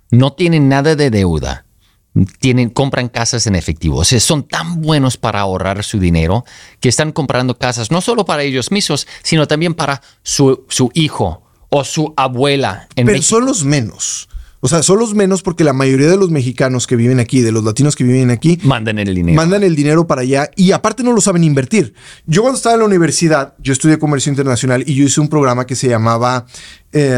No 0.09 0.33
tienen 0.33 0.69
nada 0.69 0.95
de 0.95 1.09
deuda. 1.09 1.65
Tienen, 2.39 2.69
compran 2.69 3.09
casas 3.09 3.45
en 3.45 3.55
efectivo. 3.55 3.99
O 3.99 4.03
sea, 4.03 4.19
son 4.19 4.43
tan 4.43 4.81
buenos 4.81 5.17
para 5.17 5.41
ahorrar 5.41 5.83
su 5.83 5.99
dinero 5.99 6.43
que 6.79 6.89
están 6.89 7.11
comprando 7.11 7.57
casas 7.57 7.91
no 7.91 8.01
solo 8.01 8.25
para 8.25 8.43
ellos 8.43 8.71
mismos, 8.71 9.07
sino 9.21 9.47
también 9.47 9.75
para 9.75 10.01
su, 10.23 10.65
hijo 10.95 11.43
o 11.69 11.83
su 11.83 12.13
abuela. 12.17 12.87
En 12.95 13.05
Pero 13.05 13.21
son 13.21 13.45
los 13.45 13.63
menos. 13.63 14.28
O 14.61 14.67
sea, 14.67 14.83
son 14.83 14.99
los 14.99 15.15
menos 15.15 15.41
porque 15.41 15.63
la 15.63 15.73
mayoría 15.73 16.09
de 16.09 16.17
los 16.17 16.31
mexicanos 16.31 16.85
que 16.85 16.95
viven 16.95 17.19
aquí, 17.19 17.41
de 17.41 17.51
los 17.51 17.63
latinos 17.63 17.95
que 17.95 18.03
viven 18.03 18.29
aquí, 18.29 18.59
mandan 18.63 18.99
el 18.99 19.15
dinero. 19.15 19.35
Mandan 19.35 19.63
el 19.63 19.75
dinero 19.75 20.05
para 20.05 20.21
allá 20.21 20.51
y 20.55 20.71
aparte 20.73 21.01
no 21.01 21.13
lo 21.13 21.21
saben 21.21 21.43
invertir. 21.43 21.93
Yo 22.25 22.41
cuando 22.41 22.57
estaba 22.57 22.73
en 22.73 22.79
la 22.79 22.85
universidad, 22.85 23.53
yo 23.59 23.71
estudié 23.71 23.97
comercio 23.97 24.29
internacional 24.29 24.83
y 24.85 24.95
yo 24.95 25.05
hice 25.05 25.21
un 25.21 25.29
programa 25.29 25.65
que 25.65 25.75
se 25.75 25.87
llamaba, 25.87 26.45
eh, 26.91 27.15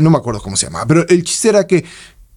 no 0.00 0.10
me 0.10 0.16
acuerdo 0.16 0.40
cómo 0.40 0.56
se 0.56 0.66
llamaba, 0.66 0.86
pero 0.86 1.06
el 1.08 1.22
chiste 1.22 1.50
era 1.50 1.66
que 1.66 1.84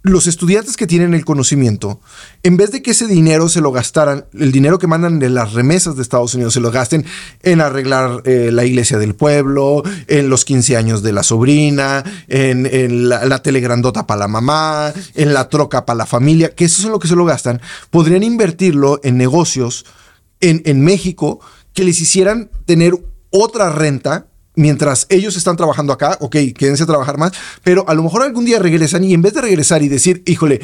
los 0.01 0.27
estudiantes 0.27 0.77
que 0.77 0.87
tienen 0.87 1.13
el 1.13 1.25
conocimiento, 1.25 1.99
en 2.43 2.55
vez 2.55 2.71
de 2.71 2.81
que 2.81 2.91
ese 2.91 3.05
dinero 3.05 3.49
se 3.49 3.59
lo 3.59 3.73
gastaran, 3.73 4.25
el 4.33 4.53
dinero 4.53 4.79
que 4.79 4.87
mandan 4.87 5.19
de 5.19 5.29
las 5.29 5.53
remesas 5.53 5.97
de 5.97 6.01
Estados 6.01 6.33
Unidos 6.33 6.53
se 6.53 6.61
lo 6.61 6.71
gasten 6.71 7.05
en 7.43 7.59
arreglar 7.59 8.21
eh, 8.23 8.49
la 8.53 8.63
iglesia 8.63 8.97
del 8.97 9.13
pueblo, 9.13 9.83
en 10.07 10.29
los 10.29 10.45
15 10.45 10.77
años 10.77 11.03
de 11.03 11.11
la 11.11 11.23
sobrina, 11.23 12.03
en, 12.27 13.09
la, 13.09 13.41
telegrandota 13.43 14.07
para 14.07 14.21
la 14.21 14.27
mamá, 14.29 14.93
en 15.15 15.33
la 15.33 15.49
troca 15.49 15.85
para 15.85 15.97
la 15.97 16.05
familia, 16.05 16.55
que 16.55 16.65
eso 16.65 16.81
es 16.81 16.89
lo 16.89 16.99
que 16.99 17.09
se 17.09 17.15
lo 17.15 17.25
gastan, 17.25 17.61
podrían 17.89 18.23
invertirlo 18.23 19.01
en 19.03 19.17
negocios 19.17 19.85
en, 20.39 20.61
en 20.65 20.81
México 20.81 21.41
que 21.73 21.83
les 21.83 21.99
hicieran 21.99 22.49
tener 22.65 22.93
otra 23.31 23.69
renta 23.69 24.28
mientras 24.59 25.07
ellos 25.09 25.37
están 25.37 25.55
trabajando 25.55 25.93
acá, 25.93 26.17
ok, 26.19 26.35
quédense 26.55 26.83
a 26.83 26.85
trabajar 26.85 27.17
más, 27.17 27.31
pero 27.63 27.87
a 27.87 27.93
lo 27.93 28.03
mejor 28.03 28.23
algún 28.23 28.43
día 28.43 28.59
regresan 28.59 29.03
y 29.05 29.13
en 29.13 29.21
vez 29.21 29.33
de 29.33 29.41
regresar 29.41 29.81
y 29.81 29.87
decir, 29.87 30.21
híjole, 30.25 30.59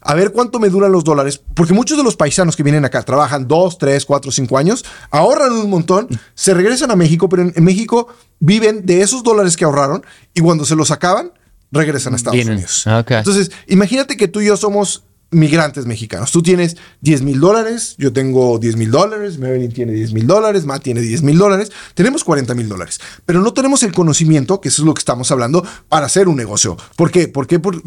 a 0.00 0.14
ver 0.14 0.32
cuánto 0.32 0.58
me 0.58 0.68
duran 0.68 0.90
los 0.90 1.04
dólares, 1.04 1.40
porque 1.54 1.72
muchos 1.72 1.96
de 1.96 2.02
los 2.02 2.16
paisanos 2.16 2.56
que 2.56 2.64
vienen 2.64 2.84
acá 2.84 3.02
trabajan 3.02 3.46
dos, 3.46 3.78
tres, 3.78 4.04
cuatro, 4.04 4.32
cinco 4.32 4.58
años, 4.58 4.84
ahorran 5.10 5.52
un 5.52 5.70
montón, 5.70 6.08
se 6.34 6.54
regresan 6.54 6.90
a 6.90 6.96
México, 6.96 7.28
pero 7.28 7.42
en, 7.42 7.64
México 7.64 8.08
viven 8.40 8.84
de 8.84 9.02
esos 9.02 9.22
dólares 9.22 9.56
que 9.56 9.64
ahorraron 9.64 10.04
y 10.34 10.40
cuando 10.40 10.64
se 10.64 10.74
los 10.74 10.90
acaban, 10.90 11.32
regresan 11.70 12.14
a 12.14 12.16
Estados 12.16 12.44
Unidos. 12.44 12.84
Entonces, 13.20 13.52
imagínate 13.68 14.16
que 14.16 14.28
tú 14.28 14.40
y 14.40 14.46
yo 14.46 14.56
somos 14.56 15.04
migrantes 15.36 15.86
mexicanos. 15.86 16.32
Tú 16.32 16.42
tienes 16.42 16.76
10 17.02 17.22
mil 17.22 17.38
dólares, 17.38 17.94
yo 17.98 18.12
tengo 18.12 18.58
10 18.58 18.76
mil 18.76 18.90
dólares, 18.90 19.38
Marilyn 19.38 19.72
tiene 19.72 19.92
10 19.92 20.12
mil 20.12 20.26
dólares, 20.26 20.64
Matt 20.64 20.82
tiene 20.82 21.00
10 21.00 21.22
mil 21.22 21.38
dólares, 21.38 21.70
tenemos 21.94 22.24
40 22.24 22.54
mil 22.54 22.68
dólares, 22.68 23.00
pero 23.24 23.40
no 23.40 23.52
tenemos 23.52 23.82
el 23.82 23.92
conocimiento, 23.92 24.60
que 24.60 24.68
eso 24.68 24.82
es 24.82 24.86
lo 24.86 24.94
que 24.94 25.00
estamos 25.00 25.30
hablando, 25.30 25.64
para 25.88 26.06
hacer 26.06 26.28
un 26.28 26.36
negocio. 26.36 26.76
¿Por 26.96 27.10
qué? 27.10 27.28
Porque 27.28 27.60
por 27.60 27.80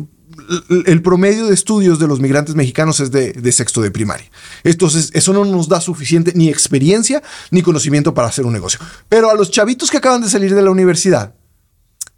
el 0.86 1.02
promedio 1.02 1.48
de 1.48 1.54
estudios 1.54 2.00
de 2.00 2.08
los 2.08 2.20
migrantes 2.20 2.56
mexicanos 2.56 3.00
es 3.00 3.12
de, 3.12 3.34
de, 3.34 3.52
sexto 3.52 3.82
de 3.82 3.92
primaria. 3.92 4.30
Entonces, 4.64 5.10
eso 5.14 5.34
no 5.34 5.44
nos 5.44 5.68
da 5.68 5.82
suficiente 5.82 6.32
ni 6.36 6.50
experiencia 6.50 7.22
ni 7.52 7.62
conocimiento 7.62 8.14
para 8.14 8.28
hacer 8.28 8.46
un 8.46 8.54
negocio. 8.54 8.80
Pero 9.10 9.30
a 9.30 9.34
los 9.34 9.52
chavitos 9.52 9.92
que 9.92 9.98
acaban 9.98 10.22
de 10.22 10.30
salir 10.30 10.56
de 10.56 10.62
la 10.62 10.72
universidad, 10.72 11.36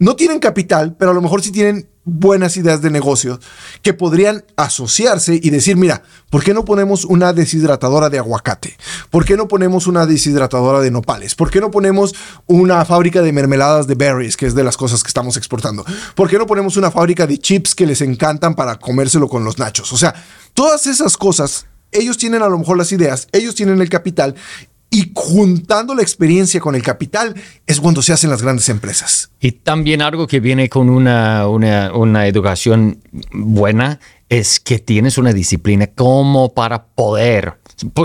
no 0.01 0.15
tienen 0.15 0.39
capital, 0.39 0.95
pero 0.97 1.11
a 1.11 1.13
lo 1.13 1.21
mejor 1.21 1.41
sí 1.41 1.51
tienen 1.51 1.90
buenas 2.03 2.57
ideas 2.57 2.81
de 2.81 2.89
negocio 2.89 3.39
que 3.81 3.93
podrían 3.93 4.43
asociarse 4.55 5.39
y 5.41 5.49
decir, 5.49 5.77
mira, 5.77 6.03
¿por 6.29 6.43
qué 6.43 6.53
no 6.53 6.65
ponemos 6.65 7.05
una 7.05 7.33
deshidratadora 7.33 8.09
de 8.09 8.17
aguacate? 8.17 8.77
¿Por 9.09 9.25
qué 9.25 9.37
no 9.37 9.47
ponemos 9.47 9.87
una 9.87 10.05
deshidratadora 10.05 10.79
de 10.79 10.91
nopales? 10.91 11.35
¿Por 11.35 11.51
qué 11.51 11.61
no 11.61 11.69
ponemos 11.69 12.15
una 12.47 12.83
fábrica 12.85 13.21
de 13.21 13.31
mermeladas 13.31 13.87
de 13.87 13.95
berries, 13.95 14.35
que 14.35 14.47
es 14.47 14.55
de 14.55 14.63
las 14.63 14.77
cosas 14.77 15.03
que 15.03 15.09
estamos 15.09 15.37
exportando? 15.37 15.85
¿Por 16.15 16.29
qué 16.29 16.37
no 16.37 16.47
ponemos 16.47 16.77
una 16.77 16.91
fábrica 16.91 17.27
de 17.27 17.37
chips 17.37 17.75
que 17.75 17.85
les 17.85 18.01
encantan 18.01 18.55
para 18.55 18.79
comérselo 18.79 19.27
con 19.27 19.43
los 19.43 19.59
nachos? 19.59 19.93
O 19.93 19.97
sea, 19.97 20.15
todas 20.53 20.87
esas 20.87 21.17
cosas 21.17 21.67
ellos 21.91 22.17
tienen 22.17 22.41
a 22.41 22.47
lo 22.47 22.57
mejor 22.57 22.77
las 22.77 22.91
ideas, 22.91 23.27
ellos 23.31 23.55
tienen 23.55 23.81
el 23.81 23.89
capital 23.89 24.35
y 24.93 25.13
juntando 25.15 25.95
la 25.95 26.01
experiencia 26.01 26.59
con 26.59 26.75
el 26.75 26.83
capital 26.83 27.33
es 27.65 27.79
cuando 27.79 28.01
se 28.01 28.11
hacen 28.11 28.29
las 28.29 28.41
grandes 28.41 28.67
empresas. 28.67 29.31
Y 29.39 29.53
también 29.53 30.01
algo 30.01 30.27
que 30.27 30.41
viene 30.41 30.67
con 30.67 30.89
una, 30.89 31.47
una, 31.47 32.27
educación 32.27 33.01
buena 33.31 34.01
es 34.27 34.59
que 34.59 34.79
tienes 34.79 35.17
una 35.17 35.31
disciplina 35.31 35.87
como 35.87 36.53
para 36.53 36.83
poder 36.83 37.59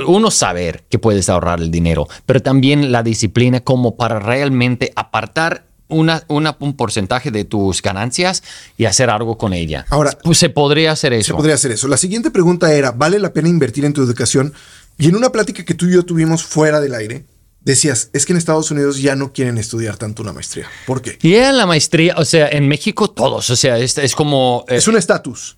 uno 0.07 0.31
saber 0.31 0.85
que 0.89 1.01
puedes 1.01 1.29
ahorrar 1.29 1.61
el 1.61 1.73
dinero, 1.73 2.07
pero 2.25 2.41
también 2.41 2.93
la 2.93 3.03
disciplina 3.03 3.61
como 3.61 3.97
para 3.97 4.21
realmente 4.21 4.93
apartar 4.95 5.67
una, 5.89 6.25
un 6.29 6.77
porcentaje 6.77 7.31
de 7.31 7.45
tus 7.45 7.83
ganancias 7.83 8.43
y 8.77 8.87
hacer 8.87 9.11
algo 9.11 9.39
con 9.39 9.53
ella. 9.53 9.87
Ahora, 9.91 10.17
pues 10.23 10.39
se 10.39 10.51
podría 10.51 10.93
hacer 10.93 11.13
eso. 11.13 11.33
Se 11.33 11.35
podría 11.35 11.55
hacer 11.55 11.73
eso. 11.73 11.89
La 11.89 11.97
siguiente 11.97 12.31
pregunta 12.31 12.73
era, 12.73 12.93
¿vale 12.93 13.19
la 13.19 13.33
pena 13.33 13.49
invertir 13.49 13.85
en 13.85 13.93
tu 13.93 14.03
educación? 14.03 14.53
Y 14.99 15.09
en 15.09 15.17
una 15.17 15.31
plática 15.31 15.65
que 15.65 15.75
tú 15.75 15.87
y 15.87 15.93
yo 15.93 16.05
tuvimos 16.05 16.45
fuera 16.45 16.81
del 16.81 16.95
aire, 16.95 17.27
decías, 17.61 18.11
es 18.13 18.25
que 18.25 18.33
en 18.33 18.39
Estados 18.39 18.71
Unidos 18.71 19.01
ya 19.01 19.17
no 19.17 19.33
quieren 19.33 19.59
estudiar 19.59 19.97
tanto 19.97 20.23
una 20.23 20.33
maestría. 20.33 20.69
¿Por 20.87 21.03
qué? 21.03 21.19
Y 21.21 21.35
en 21.35 21.57
la 21.57 21.67
maestría, 21.67 22.15
o 22.17 22.25
sea, 22.25 22.49
en 22.49 22.69
México 22.69 23.11
todos, 23.11 23.51
o 23.51 23.57
sea, 23.57 23.79
es, 23.79 23.99
es 23.99 24.15
como... 24.15 24.65
Eh, 24.69 24.77
es 24.77 24.89
un 24.89 24.97
estatus. 24.97 25.57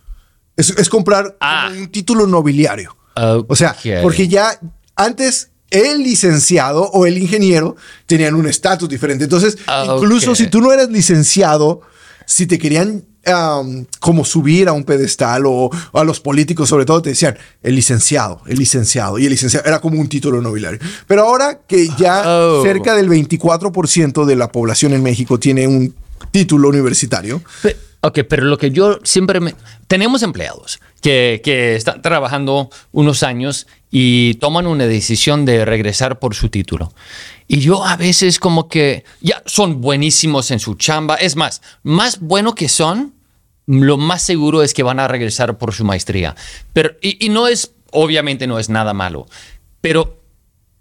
Es, 0.56 0.88
comprar 0.88 1.36
ah. 1.40 1.70
un 1.70 1.88
título 1.88 2.26
nobiliario. 2.26 2.96
O 3.48 3.56
sea, 3.56 3.76
porque 4.02 4.28
ya 4.28 4.60
antes 4.94 5.50
el 5.70 6.02
licenciado 6.02 6.82
o 6.82 7.06
el 7.06 7.18
ingeniero 7.18 7.76
tenían 8.06 8.34
un 8.34 8.46
estatus 8.46 8.88
diferente. 8.88 9.24
Entonces, 9.24 9.58
incluso 9.84 10.34
si 10.34 10.46
tú 10.48 10.60
no 10.60 10.72
eres 10.72 10.88
licenciado, 10.88 11.82
si 12.26 12.46
te 12.46 12.58
querían 12.58 13.04
como 14.00 14.24
subir 14.24 14.68
a 14.68 14.72
un 14.72 14.84
pedestal 14.84 15.44
o, 15.46 15.70
a 15.92 16.04
los 16.04 16.20
políticos 16.20 16.68
sobre 16.68 16.84
todo 16.84 17.02
te 17.02 17.10
decían 17.10 17.36
el 17.62 17.74
licenciado, 17.74 18.42
el 18.46 18.58
licenciado 18.58 19.18
y 19.18 19.24
el 19.24 19.30
licenciado 19.30 19.66
era 19.66 19.80
como 19.80 20.00
un 20.00 20.08
título 20.08 20.40
nobiliario. 20.40 20.78
Pero 21.06 21.22
ahora 21.22 21.60
que 21.66 21.88
ya 21.98 22.22
oh. 22.26 22.62
cerca 22.62 22.94
del 22.94 23.08
24% 23.08 24.24
de 24.24 24.36
la 24.36 24.50
población 24.52 24.92
en 24.92 25.02
México 25.02 25.38
tiene 25.38 25.66
un 25.66 25.94
título 26.30 26.68
universitario. 26.68 27.42
Ok, 28.00 28.20
pero 28.28 28.44
lo 28.44 28.58
que 28.58 28.70
yo 28.70 29.00
siempre 29.02 29.40
me... 29.40 29.54
Tenemos 29.88 30.22
empleados 30.22 30.80
que, 31.00 31.40
que, 31.42 31.74
están 31.74 32.00
trabajando 32.00 32.70
unos 32.92 33.22
años 33.24 33.66
y 33.90 34.34
toman 34.34 34.66
una 34.66 34.86
decisión 34.86 35.44
de 35.44 35.64
regresar 35.64 36.20
por 36.20 36.34
su 36.34 36.48
título. 36.48 36.92
Y 37.48 37.60
yo 37.60 37.84
a 37.84 37.96
veces 37.96 38.38
como 38.38 38.68
que 38.68 39.04
ya 39.20 39.42
son 39.46 39.80
buenísimos 39.80 40.50
en 40.50 40.60
su 40.60 40.74
chamba. 40.74 41.16
Es 41.16 41.34
más, 41.34 41.62
más 41.82 42.20
bueno 42.20 42.54
que 42.54 42.68
son, 42.68 43.14
lo 43.68 43.98
más 43.98 44.22
seguro 44.22 44.62
es 44.62 44.72
que 44.72 44.82
van 44.82 44.98
a 44.98 45.08
regresar 45.08 45.58
por 45.58 45.74
su 45.74 45.84
maestría. 45.84 46.34
Pero, 46.72 46.92
y, 47.02 47.28
no 47.28 47.46
es, 47.46 47.72
obviamente 47.92 48.46
no 48.46 48.58
es 48.58 48.70
nada 48.70 48.94
malo, 48.94 49.26
pero 49.82 50.16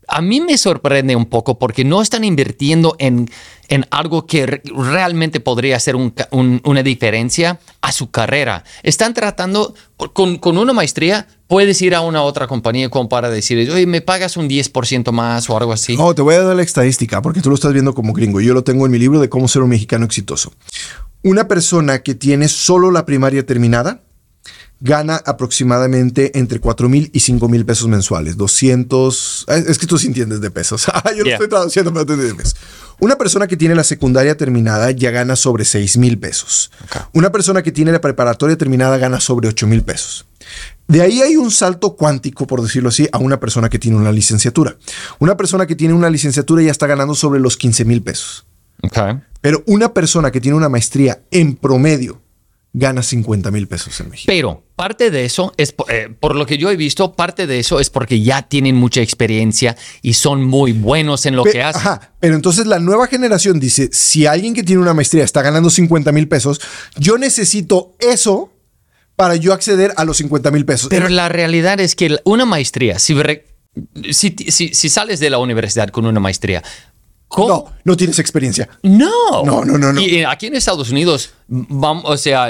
a 0.08 0.22
mí 0.22 0.40
me 0.40 0.58
sorprende 0.58 1.18
un 1.18 1.26
poco 1.26 1.60
porque 1.60 1.84
no 1.84 2.02
están 2.02 2.24
invirtiendo 2.24 2.96
en, 2.98 3.30
en 3.68 3.86
algo 3.92 4.26
que 4.26 4.62
realmente 4.74 5.42
podría 5.42 5.76
hacer 5.76 5.98
una 5.98 6.84
diferencia 6.84 7.60
a 7.82 7.92
su 7.92 8.10
carrera. 8.10 8.64
Están 8.84 9.14
tratando, 9.14 9.76
con, 10.14 10.38
con, 10.38 10.58
una 10.58 10.72
maestría, 10.72 11.28
puedes 11.48 11.82
ir 11.82 11.94
a 11.94 12.00
una 12.00 12.24
otra 12.24 12.48
compañía 12.48 12.88
como 12.90 13.10
para 13.10 13.30
decir, 13.30 13.70
oye, 13.70 13.86
me 13.86 14.00
pagas 14.00 14.38
un 14.38 14.48
10% 14.48 15.12
más 15.12 15.50
o 15.50 15.58
algo 15.58 15.74
así. 15.74 15.98
No, 15.98 16.16
te 16.16 16.22
voy 16.22 16.36
a 16.36 16.42
dar 16.42 16.56
la 16.56 16.64
estadística 16.64 17.22
porque 17.22 17.42
tú 17.42 17.50
lo 17.50 17.56
estás 17.56 17.74
viendo 17.74 17.94
como 17.94 18.14
gringo. 18.14 18.40
Yo 18.40 18.54
lo 18.54 18.64
tengo 18.64 18.86
en 18.86 18.94
mi 18.94 19.00
libro 19.00 19.20
de 19.20 19.28
cómo 19.28 19.50
ser 19.50 19.62
un 19.62 19.70
mexicano 19.70 20.06
exitoso. 20.06 20.54
Una 21.24 21.48
persona 21.48 22.00
que 22.00 22.16
tiene 22.16 22.48
solo 22.48 22.92
la 22.92 23.06
primaria 23.06 23.46
terminada, 23.46 24.02
gana 24.80 25.16
aproximadamente 25.26 26.38
entre 26.38 26.60
4 26.60 26.88
mil 26.90 27.10
y 27.14 27.22
5 27.22 27.50
mil 27.50 27.66
pesos 27.66 27.88
mensuales. 27.88 28.38
200. 28.38 29.46
Es 29.68 29.78
que 29.78 29.88
tú 29.88 29.98
sí 29.98 30.08
entiendes 30.08 30.42
de 30.42 30.52
pesos. 30.52 30.86
Yo 31.18 31.24
lo 31.24 31.32
estoy 31.32 31.50
traduciendo, 31.50 31.92
pero 31.92 32.02
entiendes 32.02 32.30
de 32.30 32.36
pesos. 32.36 32.56
Una 33.00 33.16
persona 33.16 33.48
que 33.48 33.58
tiene 33.58 33.76
la 33.76 33.84
secundaria 33.84 34.38
terminada 34.38 34.90
ya 34.92 35.12
gana 35.12 35.36
sobre 35.36 35.66
6 35.66 35.98
mil 35.98 36.18
pesos. 36.18 36.72
Una 37.14 37.32
persona 37.32 37.62
que 37.62 37.72
tiene 37.72 37.92
la 37.92 38.02
preparatoria 38.02 38.58
terminada 38.58 38.98
gana 38.98 39.20
sobre 39.20 39.48
8 39.48 39.68
mil 39.68 39.84
pesos. 39.84 40.26
De 40.88 41.02
ahí 41.02 41.22
hay 41.22 41.36
un 41.36 41.52
salto 41.52 41.96
cuántico, 41.96 42.48
por 42.48 42.62
decirlo 42.62 42.90
así, 42.90 43.08
a 43.12 43.18
una 43.18 43.40
persona 43.40 43.70
que 43.70 43.78
tiene 43.78 43.98
una 43.98 44.12
licenciatura. 44.12 44.78
Una 45.20 45.36
persona 45.38 45.68
que 45.68 45.76
tiene 45.76 45.94
una 45.94 46.10
licenciatura 46.10 46.64
ya 46.64 46.72
está 46.72 46.88
ganando 46.88 47.14
sobre 47.14 47.40
los 47.40 47.58
15 47.58 47.86
mil 47.86 48.02
pesos. 48.02 48.46
Pero 49.48 49.64
una 49.66 49.94
persona 49.94 50.30
que 50.30 50.42
tiene 50.42 50.58
una 50.58 50.68
maestría 50.68 51.22
en 51.32 51.56
promedio 51.56 52.22
gana 52.74 53.02
50 53.02 53.50
mil 53.50 53.66
pesos 53.66 53.98
en 54.02 54.10
México. 54.10 54.26
Pero 54.28 54.62
parte 54.76 55.10
de 55.10 55.24
eso 55.24 55.54
es, 55.56 55.74
eh, 55.88 56.14
por 56.20 56.36
lo 56.36 56.46
que 56.46 56.58
yo 56.58 56.70
he 56.70 56.76
visto, 56.76 57.14
parte 57.14 57.48
de 57.48 57.58
eso 57.58 57.80
es 57.80 57.90
porque 57.90 58.20
ya 58.20 58.42
tienen 58.42 58.76
mucha 58.76 59.00
experiencia 59.00 59.78
y 60.02 60.16
son 60.16 60.44
muy 60.44 60.74
buenos 60.74 61.26
en 61.26 61.38
lo 61.38 61.46
que 61.46 61.64
hacen. 61.64 61.82
Ajá, 61.82 62.12
pero 62.20 62.36
entonces 62.36 62.68
la 62.68 62.80
nueva 62.80 63.08
generación 63.08 63.58
dice, 63.62 63.88
si 63.94 64.26
alguien 64.26 64.54
que 64.54 64.64
tiene 64.64 64.82
una 64.82 64.94
maestría 64.94 65.24
está 65.24 65.42
ganando 65.42 65.70
50 65.70 66.12
mil 66.12 66.28
pesos, 66.28 66.60
yo 66.98 67.18
necesito 67.18 67.96
eso 68.00 68.52
para 69.16 69.38
yo 69.38 69.54
acceder 69.54 69.94
a 69.96 70.04
los 70.04 70.18
50 70.18 70.52
mil 70.52 70.66
pesos. 70.66 70.90
Pero 70.90 71.08
la 71.08 71.30
realidad 71.30 71.80
es 71.80 71.96
que 71.96 72.20
una 72.26 72.44
maestría, 72.46 73.00
si, 73.00 73.16
si, 74.12 74.36
si 74.74 74.90
sales 74.90 75.22
de 75.22 75.30
la 75.30 75.38
universidad 75.38 75.88
con 75.88 76.06
una 76.06 76.20
maestría, 76.20 76.64
no, 77.36 77.66
no 77.84 77.98
tienes 77.98 78.20
experiencia. 78.20 78.70
No. 78.84 79.44
No, 79.44 79.66
no, 79.66 79.78
no. 79.78 80.00
Y 80.00 80.24
aquí 80.24 80.48
en 80.48 80.56
Estados 80.56 80.90
Unidos, 80.90 81.32
vamos, 81.48 82.06
o 82.08 82.18
sea, 82.18 82.50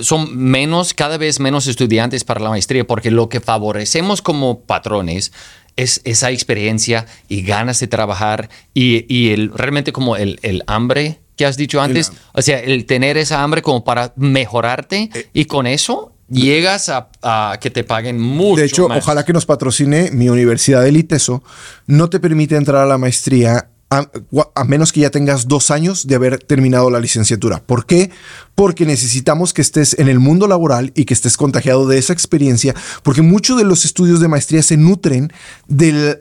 son 0.00 0.36
menos, 0.36 0.94
cada 0.94 1.16
vez 1.16 1.40
menos 1.40 1.66
estudiantes 1.66 2.24
para 2.24 2.40
la 2.40 2.50
maestría, 2.50 2.86
porque 2.86 3.10
lo 3.10 3.28
que 3.28 3.40
favorecemos 3.40 4.22
como 4.22 4.60
patrones 4.60 5.32
es 5.76 6.00
esa 6.04 6.30
experiencia 6.30 7.06
y 7.28 7.42
ganas 7.42 7.80
de 7.80 7.86
trabajar 7.86 8.48
y, 8.74 9.30
el, 9.30 9.52
realmente 9.54 9.92
como 9.92 10.16
el, 10.16 10.62
hambre 10.66 11.20
que 11.36 11.44
has 11.44 11.58
dicho 11.58 11.82
antes, 11.82 12.12
o 12.32 12.40
sea, 12.40 12.58
el 12.58 12.86
tener 12.86 13.18
esa 13.18 13.42
hambre 13.42 13.60
como 13.60 13.84
para 13.84 14.14
mejorarte 14.16 15.10
eh. 15.12 15.28
y 15.34 15.44
con 15.44 15.66
eso 15.66 16.12
llegas 16.30 16.88
a, 16.88 17.58
que 17.60 17.70
te 17.70 17.84
paguen 17.84 18.18
mucho. 18.18 18.60
De 18.60 18.66
hecho, 18.66 18.86
ojalá 18.86 19.24
que 19.24 19.34
nos 19.34 19.44
patrocine 19.44 20.10
mi 20.12 20.30
universidad 20.30 20.82
de 20.82 20.90
ITESO, 20.90 21.42
no 21.86 22.08
te 22.08 22.20
permite 22.20 22.56
entrar 22.56 22.82
a 22.82 22.86
la 22.86 22.96
maestría 22.96 23.68
a, 23.90 24.64
menos 24.64 24.92
que 24.92 25.00
ya 25.00 25.10
tengas 25.10 25.48
dos 25.48 25.70
años 25.70 26.06
de 26.06 26.14
haber 26.14 26.38
terminado 26.38 26.90
la 26.90 27.00
licenciatura. 27.00 27.62
¿Por 27.64 27.86
qué? 27.86 28.10
Porque 28.56 28.84
necesitamos 28.86 29.54
que 29.54 29.62
estés 29.62 29.96
en 29.98 30.08
el 30.08 30.18
mundo 30.18 30.48
laboral 30.48 30.90
y 30.96 31.04
que 31.04 31.14
estés 31.14 31.36
contagiado 31.36 31.86
de 31.86 31.98
esa 31.98 32.12
experiencia, 32.12 32.74
porque 33.04 33.22
muchos 33.22 33.56
de 33.56 33.64
los 33.64 33.84
estudios 33.84 34.18
de 34.18 34.26
maestría 34.26 34.64
se 34.64 34.76
nutren 34.76 35.32
de, 35.68 35.92
la, 35.92 36.16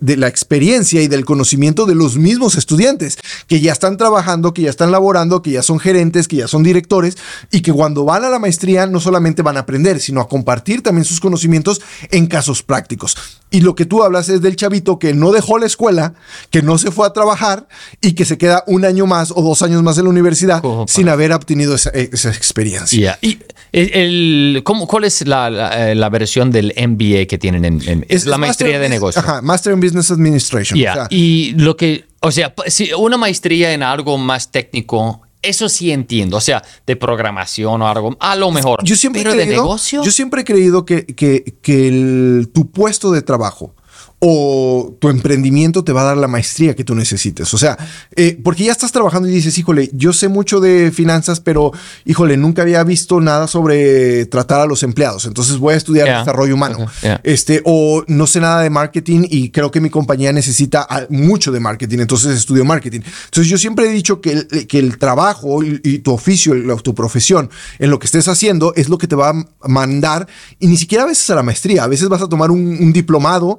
de, 0.00 0.16
la, 0.16 0.28
experiencia 0.28 1.02
y 1.02 1.08
del 1.08 1.26
conocimiento 1.26 1.84
de 1.84 1.94
los 1.94 2.16
mismos 2.16 2.56
estudiantes, 2.56 3.18
que 3.46 3.60
ya 3.60 3.72
están 3.72 3.98
trabajando, 3.98 4.54
que 4.54 4.62
ya 4.62 4.70
están 4.70 4.90
laborando, 4.90 5.42
que 5.42 5.50
ya 5.50 5.62
son 5.62 5.78
gerentes, 5.78 6.28
que 6.28 6.36
ya 6.36 6.48
son 6.48 6.62
directores, 6.62 7.18
y 7.50 7.60
que 7.60 7.72
cuando 7.72 8.04
van 8.04 8.24
a 8.24 8.30
la 8.30 8.38
maestría 8.38 8.86
no 8.86 9.00
solamente 9.00 9.42
van 9.42 9.58
a 9.58 9.60
aprender, 9.60 10.00
sino 10.00 10.20
a 10.20 10.28
compartir 10.28 10.82
también 10.82 11.04
sus 11.04 11.20
conocimientos 11.20 11.82
en 12.10 12.26
casos 12.26 12.62
prácticos. 12.62 13.16
Y 13.50 13.62
lo 13.62 13.74
que 13.74 13.86
tú 13.86 14.02
hablas 14.02 14.28
es 14.28 14.42
del 14.42 14.56
chavito 14.56 14.98
que 14.98 15.14
no 15.14 15.32
dejó 15.32 15.58
la 15.58 15.66
escuela, 15.66 16.14
que 16.50 16.62
no 16.62 16.76
se 16.76 16.90
fue 16.90 17.06
a 17.06 17.12
trabajar 17.12 17.66
y 18.00 18.12
que 18.12 18.24
se 18.24 18.36
queda 18.36 18.62
un 18.66 18.84
año 18.84 19.06
más 19.06 19.30
o 19.30 19.42
dos 19.42 19.62
años 19.62 19.82
más 19.82 19.96
en 19.98 20.04
la 20.04 20.10
universidad 20.10 20.62
sin 20.86 21.08
haber 21.08 21.32
obtenido 21.48 21.74
esa, 21.74 21.90
experiencia. 22.30 23.18
¿Y 23.22 23.38
el, 23.72 24.60
¿cómo, 24.64 24.86
cuál 24.86 25.04
es 25.04 25.26
la, 25.26 25.48
la, 25.48 26.08
versión 26.10 26.50
del 26.50 26.74
MBA 26.76 27.26
que 27.26 27.38
tienen 27.38 27.64
en, 27.64 28.06
es, 28.08 28.26
la 28.26 28.36
maestría 28.36 28.78
de 28.78 28.88
negocio? 28.88 29.20
Ajá, 29.20 29.40
Master 29.40 29.72
in 29.72 29.80
Business 29.80 30.10
Administration. 30.10 30.78
y 31.08 31.52
lo 31.52 31.76
que, 31.76 32.04
o 32.20 32.30
sea, 32.30 32.52
si 32.66 32.92
una 32.92 33.16
maestría 33.16 33.72
en 33.72 33.82
algo 33.82 34.18
más 34.18 34.50
técnico 34.50 35.22
eso 35.40 35.68
sí 35.68 35.92
entiendo, 35.92 36.36
o 36.36 36.40
sea, 36.40 36.64
de 36.84 36.96
programación 36.96 37.80
o 37.80 37.88
algo, 37.88 38.16
a 38.18 38.34
lo 38.34 38.50
mejor. 38.50 38.82
Yo 38.82 38.96
siempre 38.96 39.22
pero 39.22 39.36
de 39.36 39.46
negocio. 39.46 40.02
Yo 40.02 40.10
siempre 40.10 40.42
he 40.42 40.44
creído 40.44 40.84
que, 40.84 41.06
que, 41.06 41.54
que 41.62 42.44
tu 42.52 42.70
puesto 42.72 43.12
de 43.12 43.22
trabajo 43.22 43.72
o 44.20 44.96
tu 44.98 45.10
emprendimiento 45.10 45.84
te 45.84 45.92
va 45.92 46.00
a 46.00 46.04
dar 46.04 46.16
la 46.16 46.26
maestría 46.26 46.74
que 46.74 46.82
tú 46.82 46.94
necesites. 46.94 47.52
O 47.54 47.58
sea, 47.58 47.78
eh, 48.16 48.38
porque 48.42 48.64
ya 48.64 48.72
estás 48.72 48.90
trabajando 48.90 49.28
y 49.28 49.32
dices, 49.32 49.56
híjole, 49.58 49.90
yo 49.92 50.12
sé 50.12 50.28
mucho 50.28 50.60
de 50.60 50.90
finanzas, 50.90 51.40
pero 51.40 51.72
híjole, 52.04 52.36
nunca 52.36 52.62
había 52.62 52.82
visto 52.82 53.20
nada 53.20 53.46
sobre 53.46 54.26
tratar 54.26 54.60
a 54.60 54.66
los 54.66 54.82
empleados. 54.82 55.26
Entonces 55.26 55.58
voy 55.58 55.74
a 55.74 55.76
estudiar 55.76 56.06
desarrollo 56.18 56.54
humano. 56.54 56.86
Este, 57.22 57.62
o 57.64 58.04
no 58.08 58.26
sé 58.26 58.40
nada 58.40 58.62
de 58.62 58.70
marketing 58.70 59.26
y 59.30 59.50
creo 59.50 59.70
que 59.70 59.80
mi 59.80 59.90
compañía 59.90 60.32
necesita 60.32 60.86
mucho 61.10 61.52
de 61.52 61.60
marketing. 61.60 61.98
Entonces 62.00 62.36
estudio 62.36 62.64
marketing. 62.64 63.00
Entonces 63.26 63.48
yo 63.48 63.56
siempre 63.56 63.86
he 63.86 63.92
dicho 63.92 64.20
que 64.20 64.32
el, 64.32 64.66
que 64.66 64.78
el 64.78 64.98
trabajo 64.98 65.62
y, 65.62 65.98
tu 65.98 66.12
oficio, 66.12 66.54
tu 66.82 66.94
profesión, 66.94 67.50
en 67.78 67.90
lo 67.90 67.98
que 67.98 68.06
estés 68.06 68.28
haciendo, 68.28 68.72
es 68.74 68.88
lo 68.88 68.98
que 68.98 69.06
te 69.06 69.16
va 69.16 69.30
a 69.30 69.68
mandar 69.68 70.26
y 70.58 70.66
ni 70.66 70.76
siquiera 70.76 71.04
a 71.04 71.06
veces 71.06 71.28
a 71.30 71.34
la 71.34 71.42
maestría. 71.42 71.84
A 71.84 71.86
veces 71.86 72.08
vas 72.08 72.22
a 72.22 72.28
tomar 72.28 72.50
un, 72.50 72.92
diplomado 72.92 73.58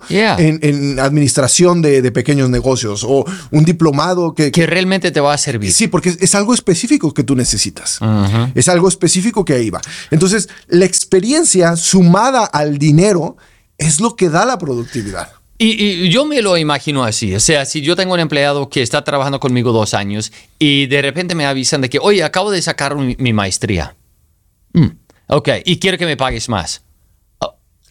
en, 0.50 1.00
administración 1.00 1.82
de, 1.82 2.12
pequeños 2.12 2.50
negocios 2.50 3.06
o 3.08 3.26
un 3.52 3.64
diplomado 3.64 4.34
que, 4.34 4.52
que, 4.52 4.66
realmente 4.66 5.12
te 5.12 5.20
va 5.20 5.34
a 5.34 5.38
servir. 5.38 5.72
Sí, 5.72 5.88
porque 5.88 6.16
es, 6.20 6.36
algo 6.36 6.54
específico 6.54 7.14
que 7.14 7.24
tú 7.24 7.36
necesitas. 7.36 8.00
Es 8.56 8.68
algo 8.68 8.88
específico 8.88 9.46
que 9.46 9.54
ahí 9.54 9.70
va. 9.70 9.82
Entonces, 10.12 10.50
la 10.68 10.86
experiencia 10.86 11.76
sumada 11.76 12.46
al 12.46 12.78
dinero 12.78 13.38
es 13.78 14.00
lo 14.00 14.16
que 14.16 14.30
da 14.30 14.46
la 14.46 14.58
productividad. 14.58 15.30
Y, 15.62 16.10
yo 16.10 16.26
me 16.26 16.42
lo 16.42 16.58
imagino 16.58 17.04
así, 17.04 17.36
o 17.36 17.40
sea, 17.42 17.66
si 17.66 17.82
yo 17.82 17.98
tengo 17.98 18.14
un 18.14 18.22
empleado 18.22 18.70
que 18.70 18.82
está 18.82 19.04
trabajando 19.04 19.42
conmigo 19.42 19.74
dos 19.74 19.94
años 19.94 20.32
y 20.58 20.86
de 20.86 21.02
repente 21.02 21.36
me 21.36 21.46
avisan 21.46 21.82
de 21.82 21.90
que, 21.90 22.00
oye, 22.00 22.24
acabo 22.24 22.50
de 22.50 22.62
sacar 22.62 22.96
mi, 22.96 23.34
maestría. 23.34 23.94
Mm, 24.72 24.88
ok, 25.28 25.50
y 25.66 25.78
quiero 25.78 25.98
que 25.98 26.06
me 26.06 26.16
pagues 26.16 26.48
más. 26.48 26.82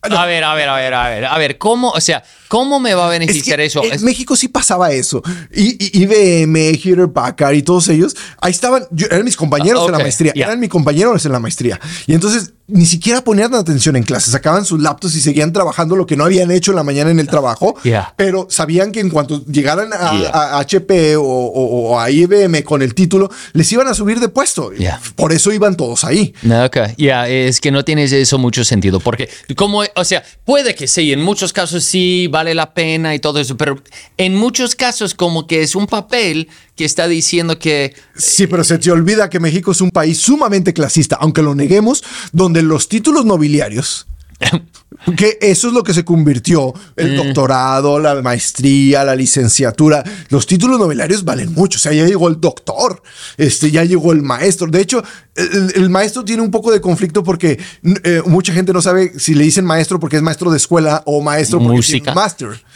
A 0.01 0.25
ver, 0.25 0.44
a 0.44 0.55
ver, 0.55 0.68
a 0.68 0.77
ver, 0.77 0.94
a 0.94 1.09
ver, 1.11 1.25
a 1.27 1.37
ver, 1.37 1.59
¿cómo, 1.59 1.90
o 1.90 2.01
sea, 2.01 2.23
cómo 2.48 2.80
me 2.80 2.94
va 2.94 3.06
a 3.06 3.11
beneficiar 3.11 3.61
eso? 3.61 3.82
En 3.84 4.04
México 4.04 4.37
sí 4.37 4.48
pasaba 4.48 4.90
eso. 4.92 5.22
Y, 5.54 6.00
IBM, 6.02 6.74
Hewlett 6.82 7.12
Packard 7.12 7.54
y 7.54 7.62
todos 7.62 7.88
ellos, 7.88 8.16
ahí 8.40 8.50
estaban, 8.50 8.87
eran 9.11 9.24
mis 9.24 9.37
compañeros 9.37 9.87
en 9.87 9.92
la 9.92 9.98
maestría, 9.98 10.32
eran 10.34 10.58
mis 10.58 10.70
compañeros 10.70 11.24
en 11.24 11.32
la 11.32 11.38
maestría. 11.38 11.80
Y 12.06 12.14
entonces 12.14 12.52
ni 12.68 12.84
siquiera 12.84 13.24
ponían 13.24 13.54
atención 13.54 13.96
en 13.96 14.02
clases, 14.02 14.32
sacaban 14.32 14.64
sus 14.66 14.80
laptops 14.80 15.16
y 15.16 15.20
seguían 15.20 15.54
trabajando 15.54 15.96
lo 15.96 16.04
que 16.06 16.16
no 16.16 16.24
habían 16.24 16.50
hecho 16.50 16.72
en 16.72 16.76
la 16.76 16.82
mañana 16.82 17.11
en 17.11 17.18
el 17.18 17.26
trabajo, 17.26 17.74
pero 18.16 18.46
sabían 18.50 18.92
que 18.92 19.00
en 19.00 19.08
cuanto 19.08 19.42
llegaran 19.46 19.90
a, 19.92 20.58
HP 20.58 21.16
o, 21.16 21.98
a 21.98 22.11
IBM 22.11 22.62
con 22.64 22.82
el 22.82 22.94
título, 22.94 23.30
les 23.54 23.72
iban 23.72 23.88
a 23.88 23.94
subir 23.94 24.20
de 24.20 24.28
puesto. 24.28 24.70
Por 25.16 25.32
eso 25.32 25.50
iban 25.50 25.76
todos 25.76 26.04
ahí. 26.04 26.34
Ok, 26.66 26.76
ya, 26.98 27.26
es 27.26 27.61
que 27.61 27.70
no 27.70 27.84
tienes 27.84 28.12
eso 28.12 28.37
mucho 28.37 28.64
sentido, 28.64 29.00
porque 29.00 29.30
como, 29.56 29.82
o 29.94 30.04
sea, 30.04 30.22
puede 30.44 30.74
que 30.74 30.87
sí, 30.87 31.12
en 31.12 31.22
muchos 31.22 31.54
casos 31.54 31.84
sí 31.84 32.28
vale 32.38 32.55
la 32.55 32.72
pena 32.72 33.16
y 33.16 33.18
todo 33.18 33.40
eso, 33.40 33.57
pero 33.57 33.83
en 34.16 34.37
muchos 34.37 34.77
casos 34.77 35.12
como 35.12 35.48
que 35.48 35.62
es 35.62 35.74
un 35.74 35.88
papel 35.88 36.48
que 36.77 36.85
está 36.85 37.09
diciendo 37.09 37.59
que... 37.59 37.94
Sí, 38.14 38.46
pero 38.46 38.62
se 38.62 38.79
te 38.79 38.92
olvida 38.92 39.29
que 39.29 39.40
México 39.40 39.72
es 39.72 39.81
un 39.81 39.90
país 39.90 40.18
sumamente 40.18 40.72
clasista, 40.72 41.16
aunque 41.20 41.42
lo 41.42 41.57
neguemos, 41.57 42.05
donde 42.31 42.62
los 42.62 42.88
títulos 42.88 43.24
nobiliarios 43.24 44.07
que 45.16 45.38
eso 45.40 45.68
es 45.68 45.74
lo 45.74 45.82
que 45.82 45.94
se 45.94 46.04
convirtió 46.04 46.74
el 46.96 47.12
mm. 47.12 47.16
doctorado, 47.16 47.98
la 47.98 48.20
maestría, 48.22 49.04
la 49.04 49.14
licenciatura. 49.14 50.04
Los 50.28 50.46
títulos 50.46 50.78
nobiliarios 50.78 51.24
valen 51.24 51.52
mucho. 51.52 51.76
O 51.76 51.80
sea, 51.80 51.92
ya 51.92 52.06
llegó 52.06 52.28
el 52.28 52.40
doctor, 52.40 53.02
este, 53.37 53.70
ya 53.70 53.84
llegó 53.84 54.12
el 54.12 54.22
maestro. 54.22 54.66
De 54.66 54.80
hecho, 54.80 55.02
el, 55.37 55.88
maestro 55.90 56.24
tiene 56.24 56.42
un 56.42 56.50
poco 56.50 56.72
de 56.72 56.80
conflicto 56.80 57.22
porque 57.22 57.58
eh, 58.04 58.22
mucha 58.26 58.52
gente 58.52 58.72
no 58.72 58.82
sabe 58.82 59.12
si 59.18 59.34
le 59.34 59.44
dicen 59.44 59.64
maestro 59.64 60.00
porque 60.00 60.16
es 60.16 60.22
maestro 60.22 60.50
de 60.50 60.56
escuela 60.56 61.02
o 61.06 61.20
maestro 61.22 61.61
porque 61.61 61.80
es 61.80 61.92
un 61.92 62.14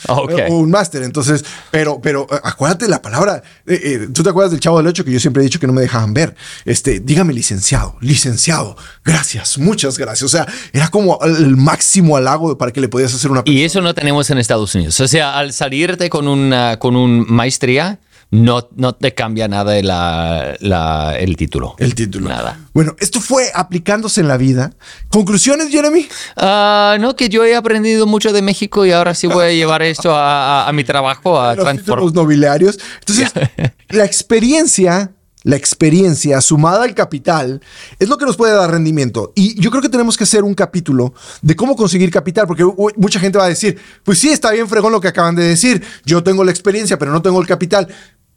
máster 0.09 0.51
o 0.51 0.59
un 0.59 0.71
máster. 0.71 1.03
Entonces, 1.03 1.45
pero, 1.71 2.01
pero 2.01 2.27
eh, 2.31 2.39
acuérdate 2.43 2.89
la 2.89 3.03
palabra. 3.03 3.43
Eh, 3.67 4.09
Tú 4.13 4.23
te 4.23 4.31
acuerdas 4.31 4.51
del 4.51 4.61
chavo 4.61 4.79
del 4.79 4.87
ocho 4.87 5.05
que 5.05 5.13
yo 5.13 5.21
siempre 5.21 5.43
he 5.43 5.45
dicho 5.45 5.61
que 5.61 5.67
no 5.67 5.73
me 5.73 5.83
dejaban 5.83 6.15
ver. 6.15 6.35
Este, 6.65 7.01
dígame 7.01 7.33
licenciado, 7.33 7.97
licenciado. 8.01 8.77
Gracias, 9.05 9.59
muchas 9.59 9.99
gracias. 9.99 10.23
O 10.23 10.29
sea, 10.29 10.47
era 10.73 10.89
como 10.89 11.19
el 11.23 11.57
máximo 11.57 12.17
halago 12.17 12.57
para 12.59 12.73
que 12.73 12.81
le 12.81 12.89
podías 12.89 13.15
hacer 13.15 13.31
una. 13.31 13.43
Y 13.45 13.63
eso 13.63 13.81
no 13.81 13.95
tenemos 13.95 14.31
en 14.31 14.39
Estados 14.39 14.75
Unidos. 14.75 14.99
O 15.01 15.09
sea, 15.09 15.39
al 15.39 15.53
salirte 15.53 16.11
con 16.11 16.29
una 16.29 16.79
con 16.79 16.97
un 16.97 17.27
maestría 17.29 17.99
no, 18.33 18.67
no 18.77 18.95
te 18.95 19.13
cambia 19.13 19.47
nada 19.47 19.77
el 19.77 21.37
título. 21.37 21.75
El 21.79 21.95
título. 21.95 22.31
Nada. 22.31 22.59
Bueno, 22.73 22.97
esto 22.99 23.21
fue 23.21 23.51
aplicándose 23.55 24.23
en 24.23 24.29
la 24.29 24.39
vida. 24.39 24.73
¿Conclusiones, 25.11 25.69
Jeremy? 25.69 26.09
Ah, 26.37 26.97
no, 26.99 27.15
que 27.15 27.29
yo 27.29 27.45
he 27.45 27.55
aprendido 27.55 28.07
mucho 28.07 28.33
de 28.33 28.41
México 28.41 28.87
y 28.87 28.93
ahora 28.93 29.13
sí 29.13 29.27
voy 29.27 29.45
a 29.45 29.53
llevar 29.53 29.83
esto 29.83 30.15
a, 30.17 30.71
mi 30.73 30.83
trabajo, 30.83 31.39
a 31.39 31.55
Los 31.55 32.15
nobiliarios. 32.15 32.79
Entonces, 33.01 33.33
la 33.91 34.07
experiencia 34.07 35.13
la 35.45 35.57
experiencia 35.57 36.41
sumada 36.41 36.85
al 36.85 36.95
capital 36.95 37.61
es 37.99 38.09
lo 38.09 38.17
que 38.17 38.25
nos 38.25 38.37
puede 38.37 38.55
dar 38.55 38.71
rendimiento. 38.71 39.33
Y 39.35 39.61
yo 39.61 39.71
creo 39.71 39.83
que 39.83 39.89
tenemos 39.89 40.17
que 40.17 40.25
hacer 40.25 40.45
un 40.45 40.55
capítulo 40.55 41.15
de 41.43 41.57
cómo 41.57 41.75
conseguir 41.75 42.11
capital, 42.11 42.47
porque 42.47 42.65
mucha 42.97 43.19
gente 43.19 43.39
va 43.39 43.47
a 43.47 43.49
decir, 43.49 43.79
pues 44.05 44.19
sí, 44.19 44.31
está 44.31 44.53
bien 44.53 44.69
fregón 44.69 44.93
lo 44.93 45.01
que 45.01 45.09
acaban 45.09 45.35
de 45.35 45.45
decir, 45.45 45.83
yo 46.05 46.23
tengo 46.23 46.45
la 46.45 46.53
experiencia, 46.53 46.99
pero 46.99 47.11
no 47.11 47.23
tengo 47.23 47.41
el 47.41 47.47
capital. 47.47 47.89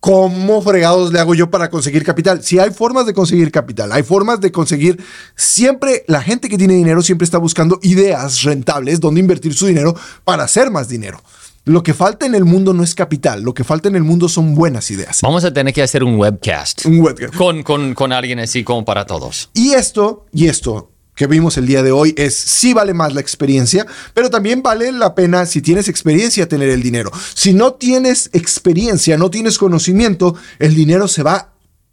¿Cómo 0.05 0.61
fregados 0.61 1.11
le 1.11 1.19
hago 1.19 1.33
yo 1.33 1.49
para 1.49 1.71
conseguir 1.71 2.03
capital? 2.03 2.43
Si 2.43 2.59
hay 2.59 2.69
formas 2.69 3.07
de 3.07 3.13
conseguir 3.15 3.51
capital, 3.51 3.91
hay 3.91 4.03
formas 4.03 4.39
de 4.39 4.51
conseguir. 4.51 5.03
Siempre 5.35 6.03
la 6.05 6.21
gente 6.21 6.47
que 6.47 6.59
tiene 6.59 6.75
dinero 6.75 7.01
siempre 7.01 7.25
está 7.25 7.39
buscando 7.39 7.79
ideas 7.81 8.43
rentables 8.43 8.99
donde 8.99 9.21
invertir 9.21 9.55
su 9.55 9.65
dinero 9.65 9.95
para 10.23 10.43
hacer 10.43 10.69
más 10.69 10.89
dinero. 10.89 11.23
Lo 11.63 11.81
que 11.81 11.95
falta 11.95 12.27
en 12.27 12.35
el 12.35 12.45
mundo 12.45 12.71
no 12.71 12.83
es 12.83 12.93
capital, 12.93 13.41
lo 13.41 13.55
que 13.55 13.63
falta 13.63 13.89
en 13.89 13.95
el 13.95 14.03
mundo 14.03 14.29
son 14.29 14.53
buenas 14.53 14.91
ideas. 14.91 15.21
Vamos 15.23 15.43
a 15.43 15.51
tener 15.51 15.73
que 15.73 15.81
hacer 15.81 16.03
un 16.03 16.17
webcast. 16.19 16.85
Un 16.85 17.01
webcast. 17.01 17.33
Con, 17.33 17.63
con, 17.63 17.95
con 17.95 18.13
alguien 18.13 18.37
así 18.37 18.63
como 18.63 18.85
para 18.85 19.07
todos. 19.07 19.49
Y 19.55 19.71
esto, 19.71 20.27
y 20.31 20.45
esto, 20.49 20.91
que 21.15 21.27
vimos 21.27 21.57
el 21.57 21.65
día 21.65 21.81
de 21.81 21.91
hoy 21.91 22.13
es 22.17 22.35
sí 22.35 22.73
vale 22.73 22.93
más 22.93 23.13
la 23.13 23.21
experiencia, 23.21 23.85
pero 24.13 24.29
también 24.29 24.61
vale 24.61 24.91
la 24.91 25.15
pena 25.15 25.45
si 25.45 25.61
tienes 25.61 25.87
experiencia 25.87 26.47
tener 26.47 26.69
el 26.69 26.83
dinero. 26.83 27.11
Si 27.33 27.53
no 27.53 27.73
tienes 27.73 28.29
experiencia, 28.33 29.17
no 29.17 29.29
tienes 29.29 29.57
conocimiento, 29.57 30.35
el 30.59 30.75
dinero 30.75 31.07
se 31.07 31.23
va 31.23 31.35
a 31.35 31.49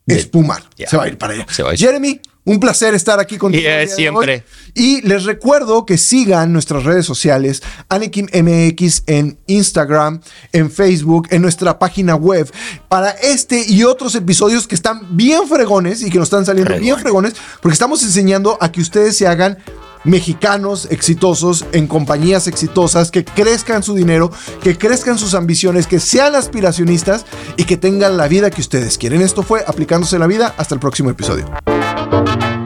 espumar, 0.07 0.65
se 0.77 0.97
va 0.97 1.05
a 1.05 1.09
ir 1.09 1.19
para 1.19 1.35
allá. 1.35 1.47
Jeremy, 1.77 2.21
un 2.45 2.59
placer 2.59 2.95
estar 2.95 3.21
aquí 3.21 3.39
contigo. 3.39 3.69
siempre. 3.95 4.45
Y 4.75 5.03
les 5.03 5.25
recuerdo 5.25 5.87
que 5.87 5.99
sigan 5.99 6.53
nuestras 6.53 6.85
redes 6.85 7.07
sociales, 7.07 7.63
Anakin 7.89 8.29
MX 8.33 9.05
en 9.07 9.39
Instagram, 9.47 10.21
en 10.53 10.71
Facebook, 10.71 11.29
en 11.31 11.43
nuestra 11.43 11.79
página 11.79 12.15
web, 12.15 12.51
para 12.89 13.11
este 13.11 13.65
y 13.67 13.85
otros 13.85 14.15
episodios 14.15 14.67
que 14.67 14.75
están 14.75 15.17
bien 15.17 15.47
fregones 15.47 16.03
y 16.03 16.11
que 16.11 16.19
nos 16.19 16.27
están 16.27 16.47
saliendo 16.47 16.79
bien 16.79 16.99
fregones, 16.99 17.35
porque 17.61 17.75
estamos 17.75 18.03
enseñando 18.03 18.59
a 18.61 18.73
que 18.73 18.81
ustedes 18.81 19.17
se 19.17 19.27
hagan 19.27 19.59
mexicanos 20.05 20.89
exitosos 20.91 21.65
en 21.73 21.87
compañías 21.87 22.49
exitosas, 22.49 23.11
que 23.11 23.25
crezcan 23.25 23.83
su 23.83 23.95
dinero, 23.95 24.33
que 24.63 24.77
crezcan 24.77 25.19
sus 25.19 25.35
ambiciones, 25.35 25.87
que 25.87 26.01
sean 26.01 26.35
aspiracionistas 26.35 27.25
y 27.57 27.65
que 27.65 27.77
tengan 27.77 28.17
la 28.17 28.27
vida 28.27 28.51
que 28.51 28.61
ustedes 28.61 28.99
quieren. 28.99 29.23
Esto 29.23 29.43
fue 29.43 29.65
Aplicándose 29.67 30.19
la 30.19 30.27
Vida. 30.27 30.55
Hasta 30.57 30.75
el 30.75 30.81
próximo 30.81 31.11
episodio. 31.11 31.47
Thank 32.13 32.43
you. 32.43 32.62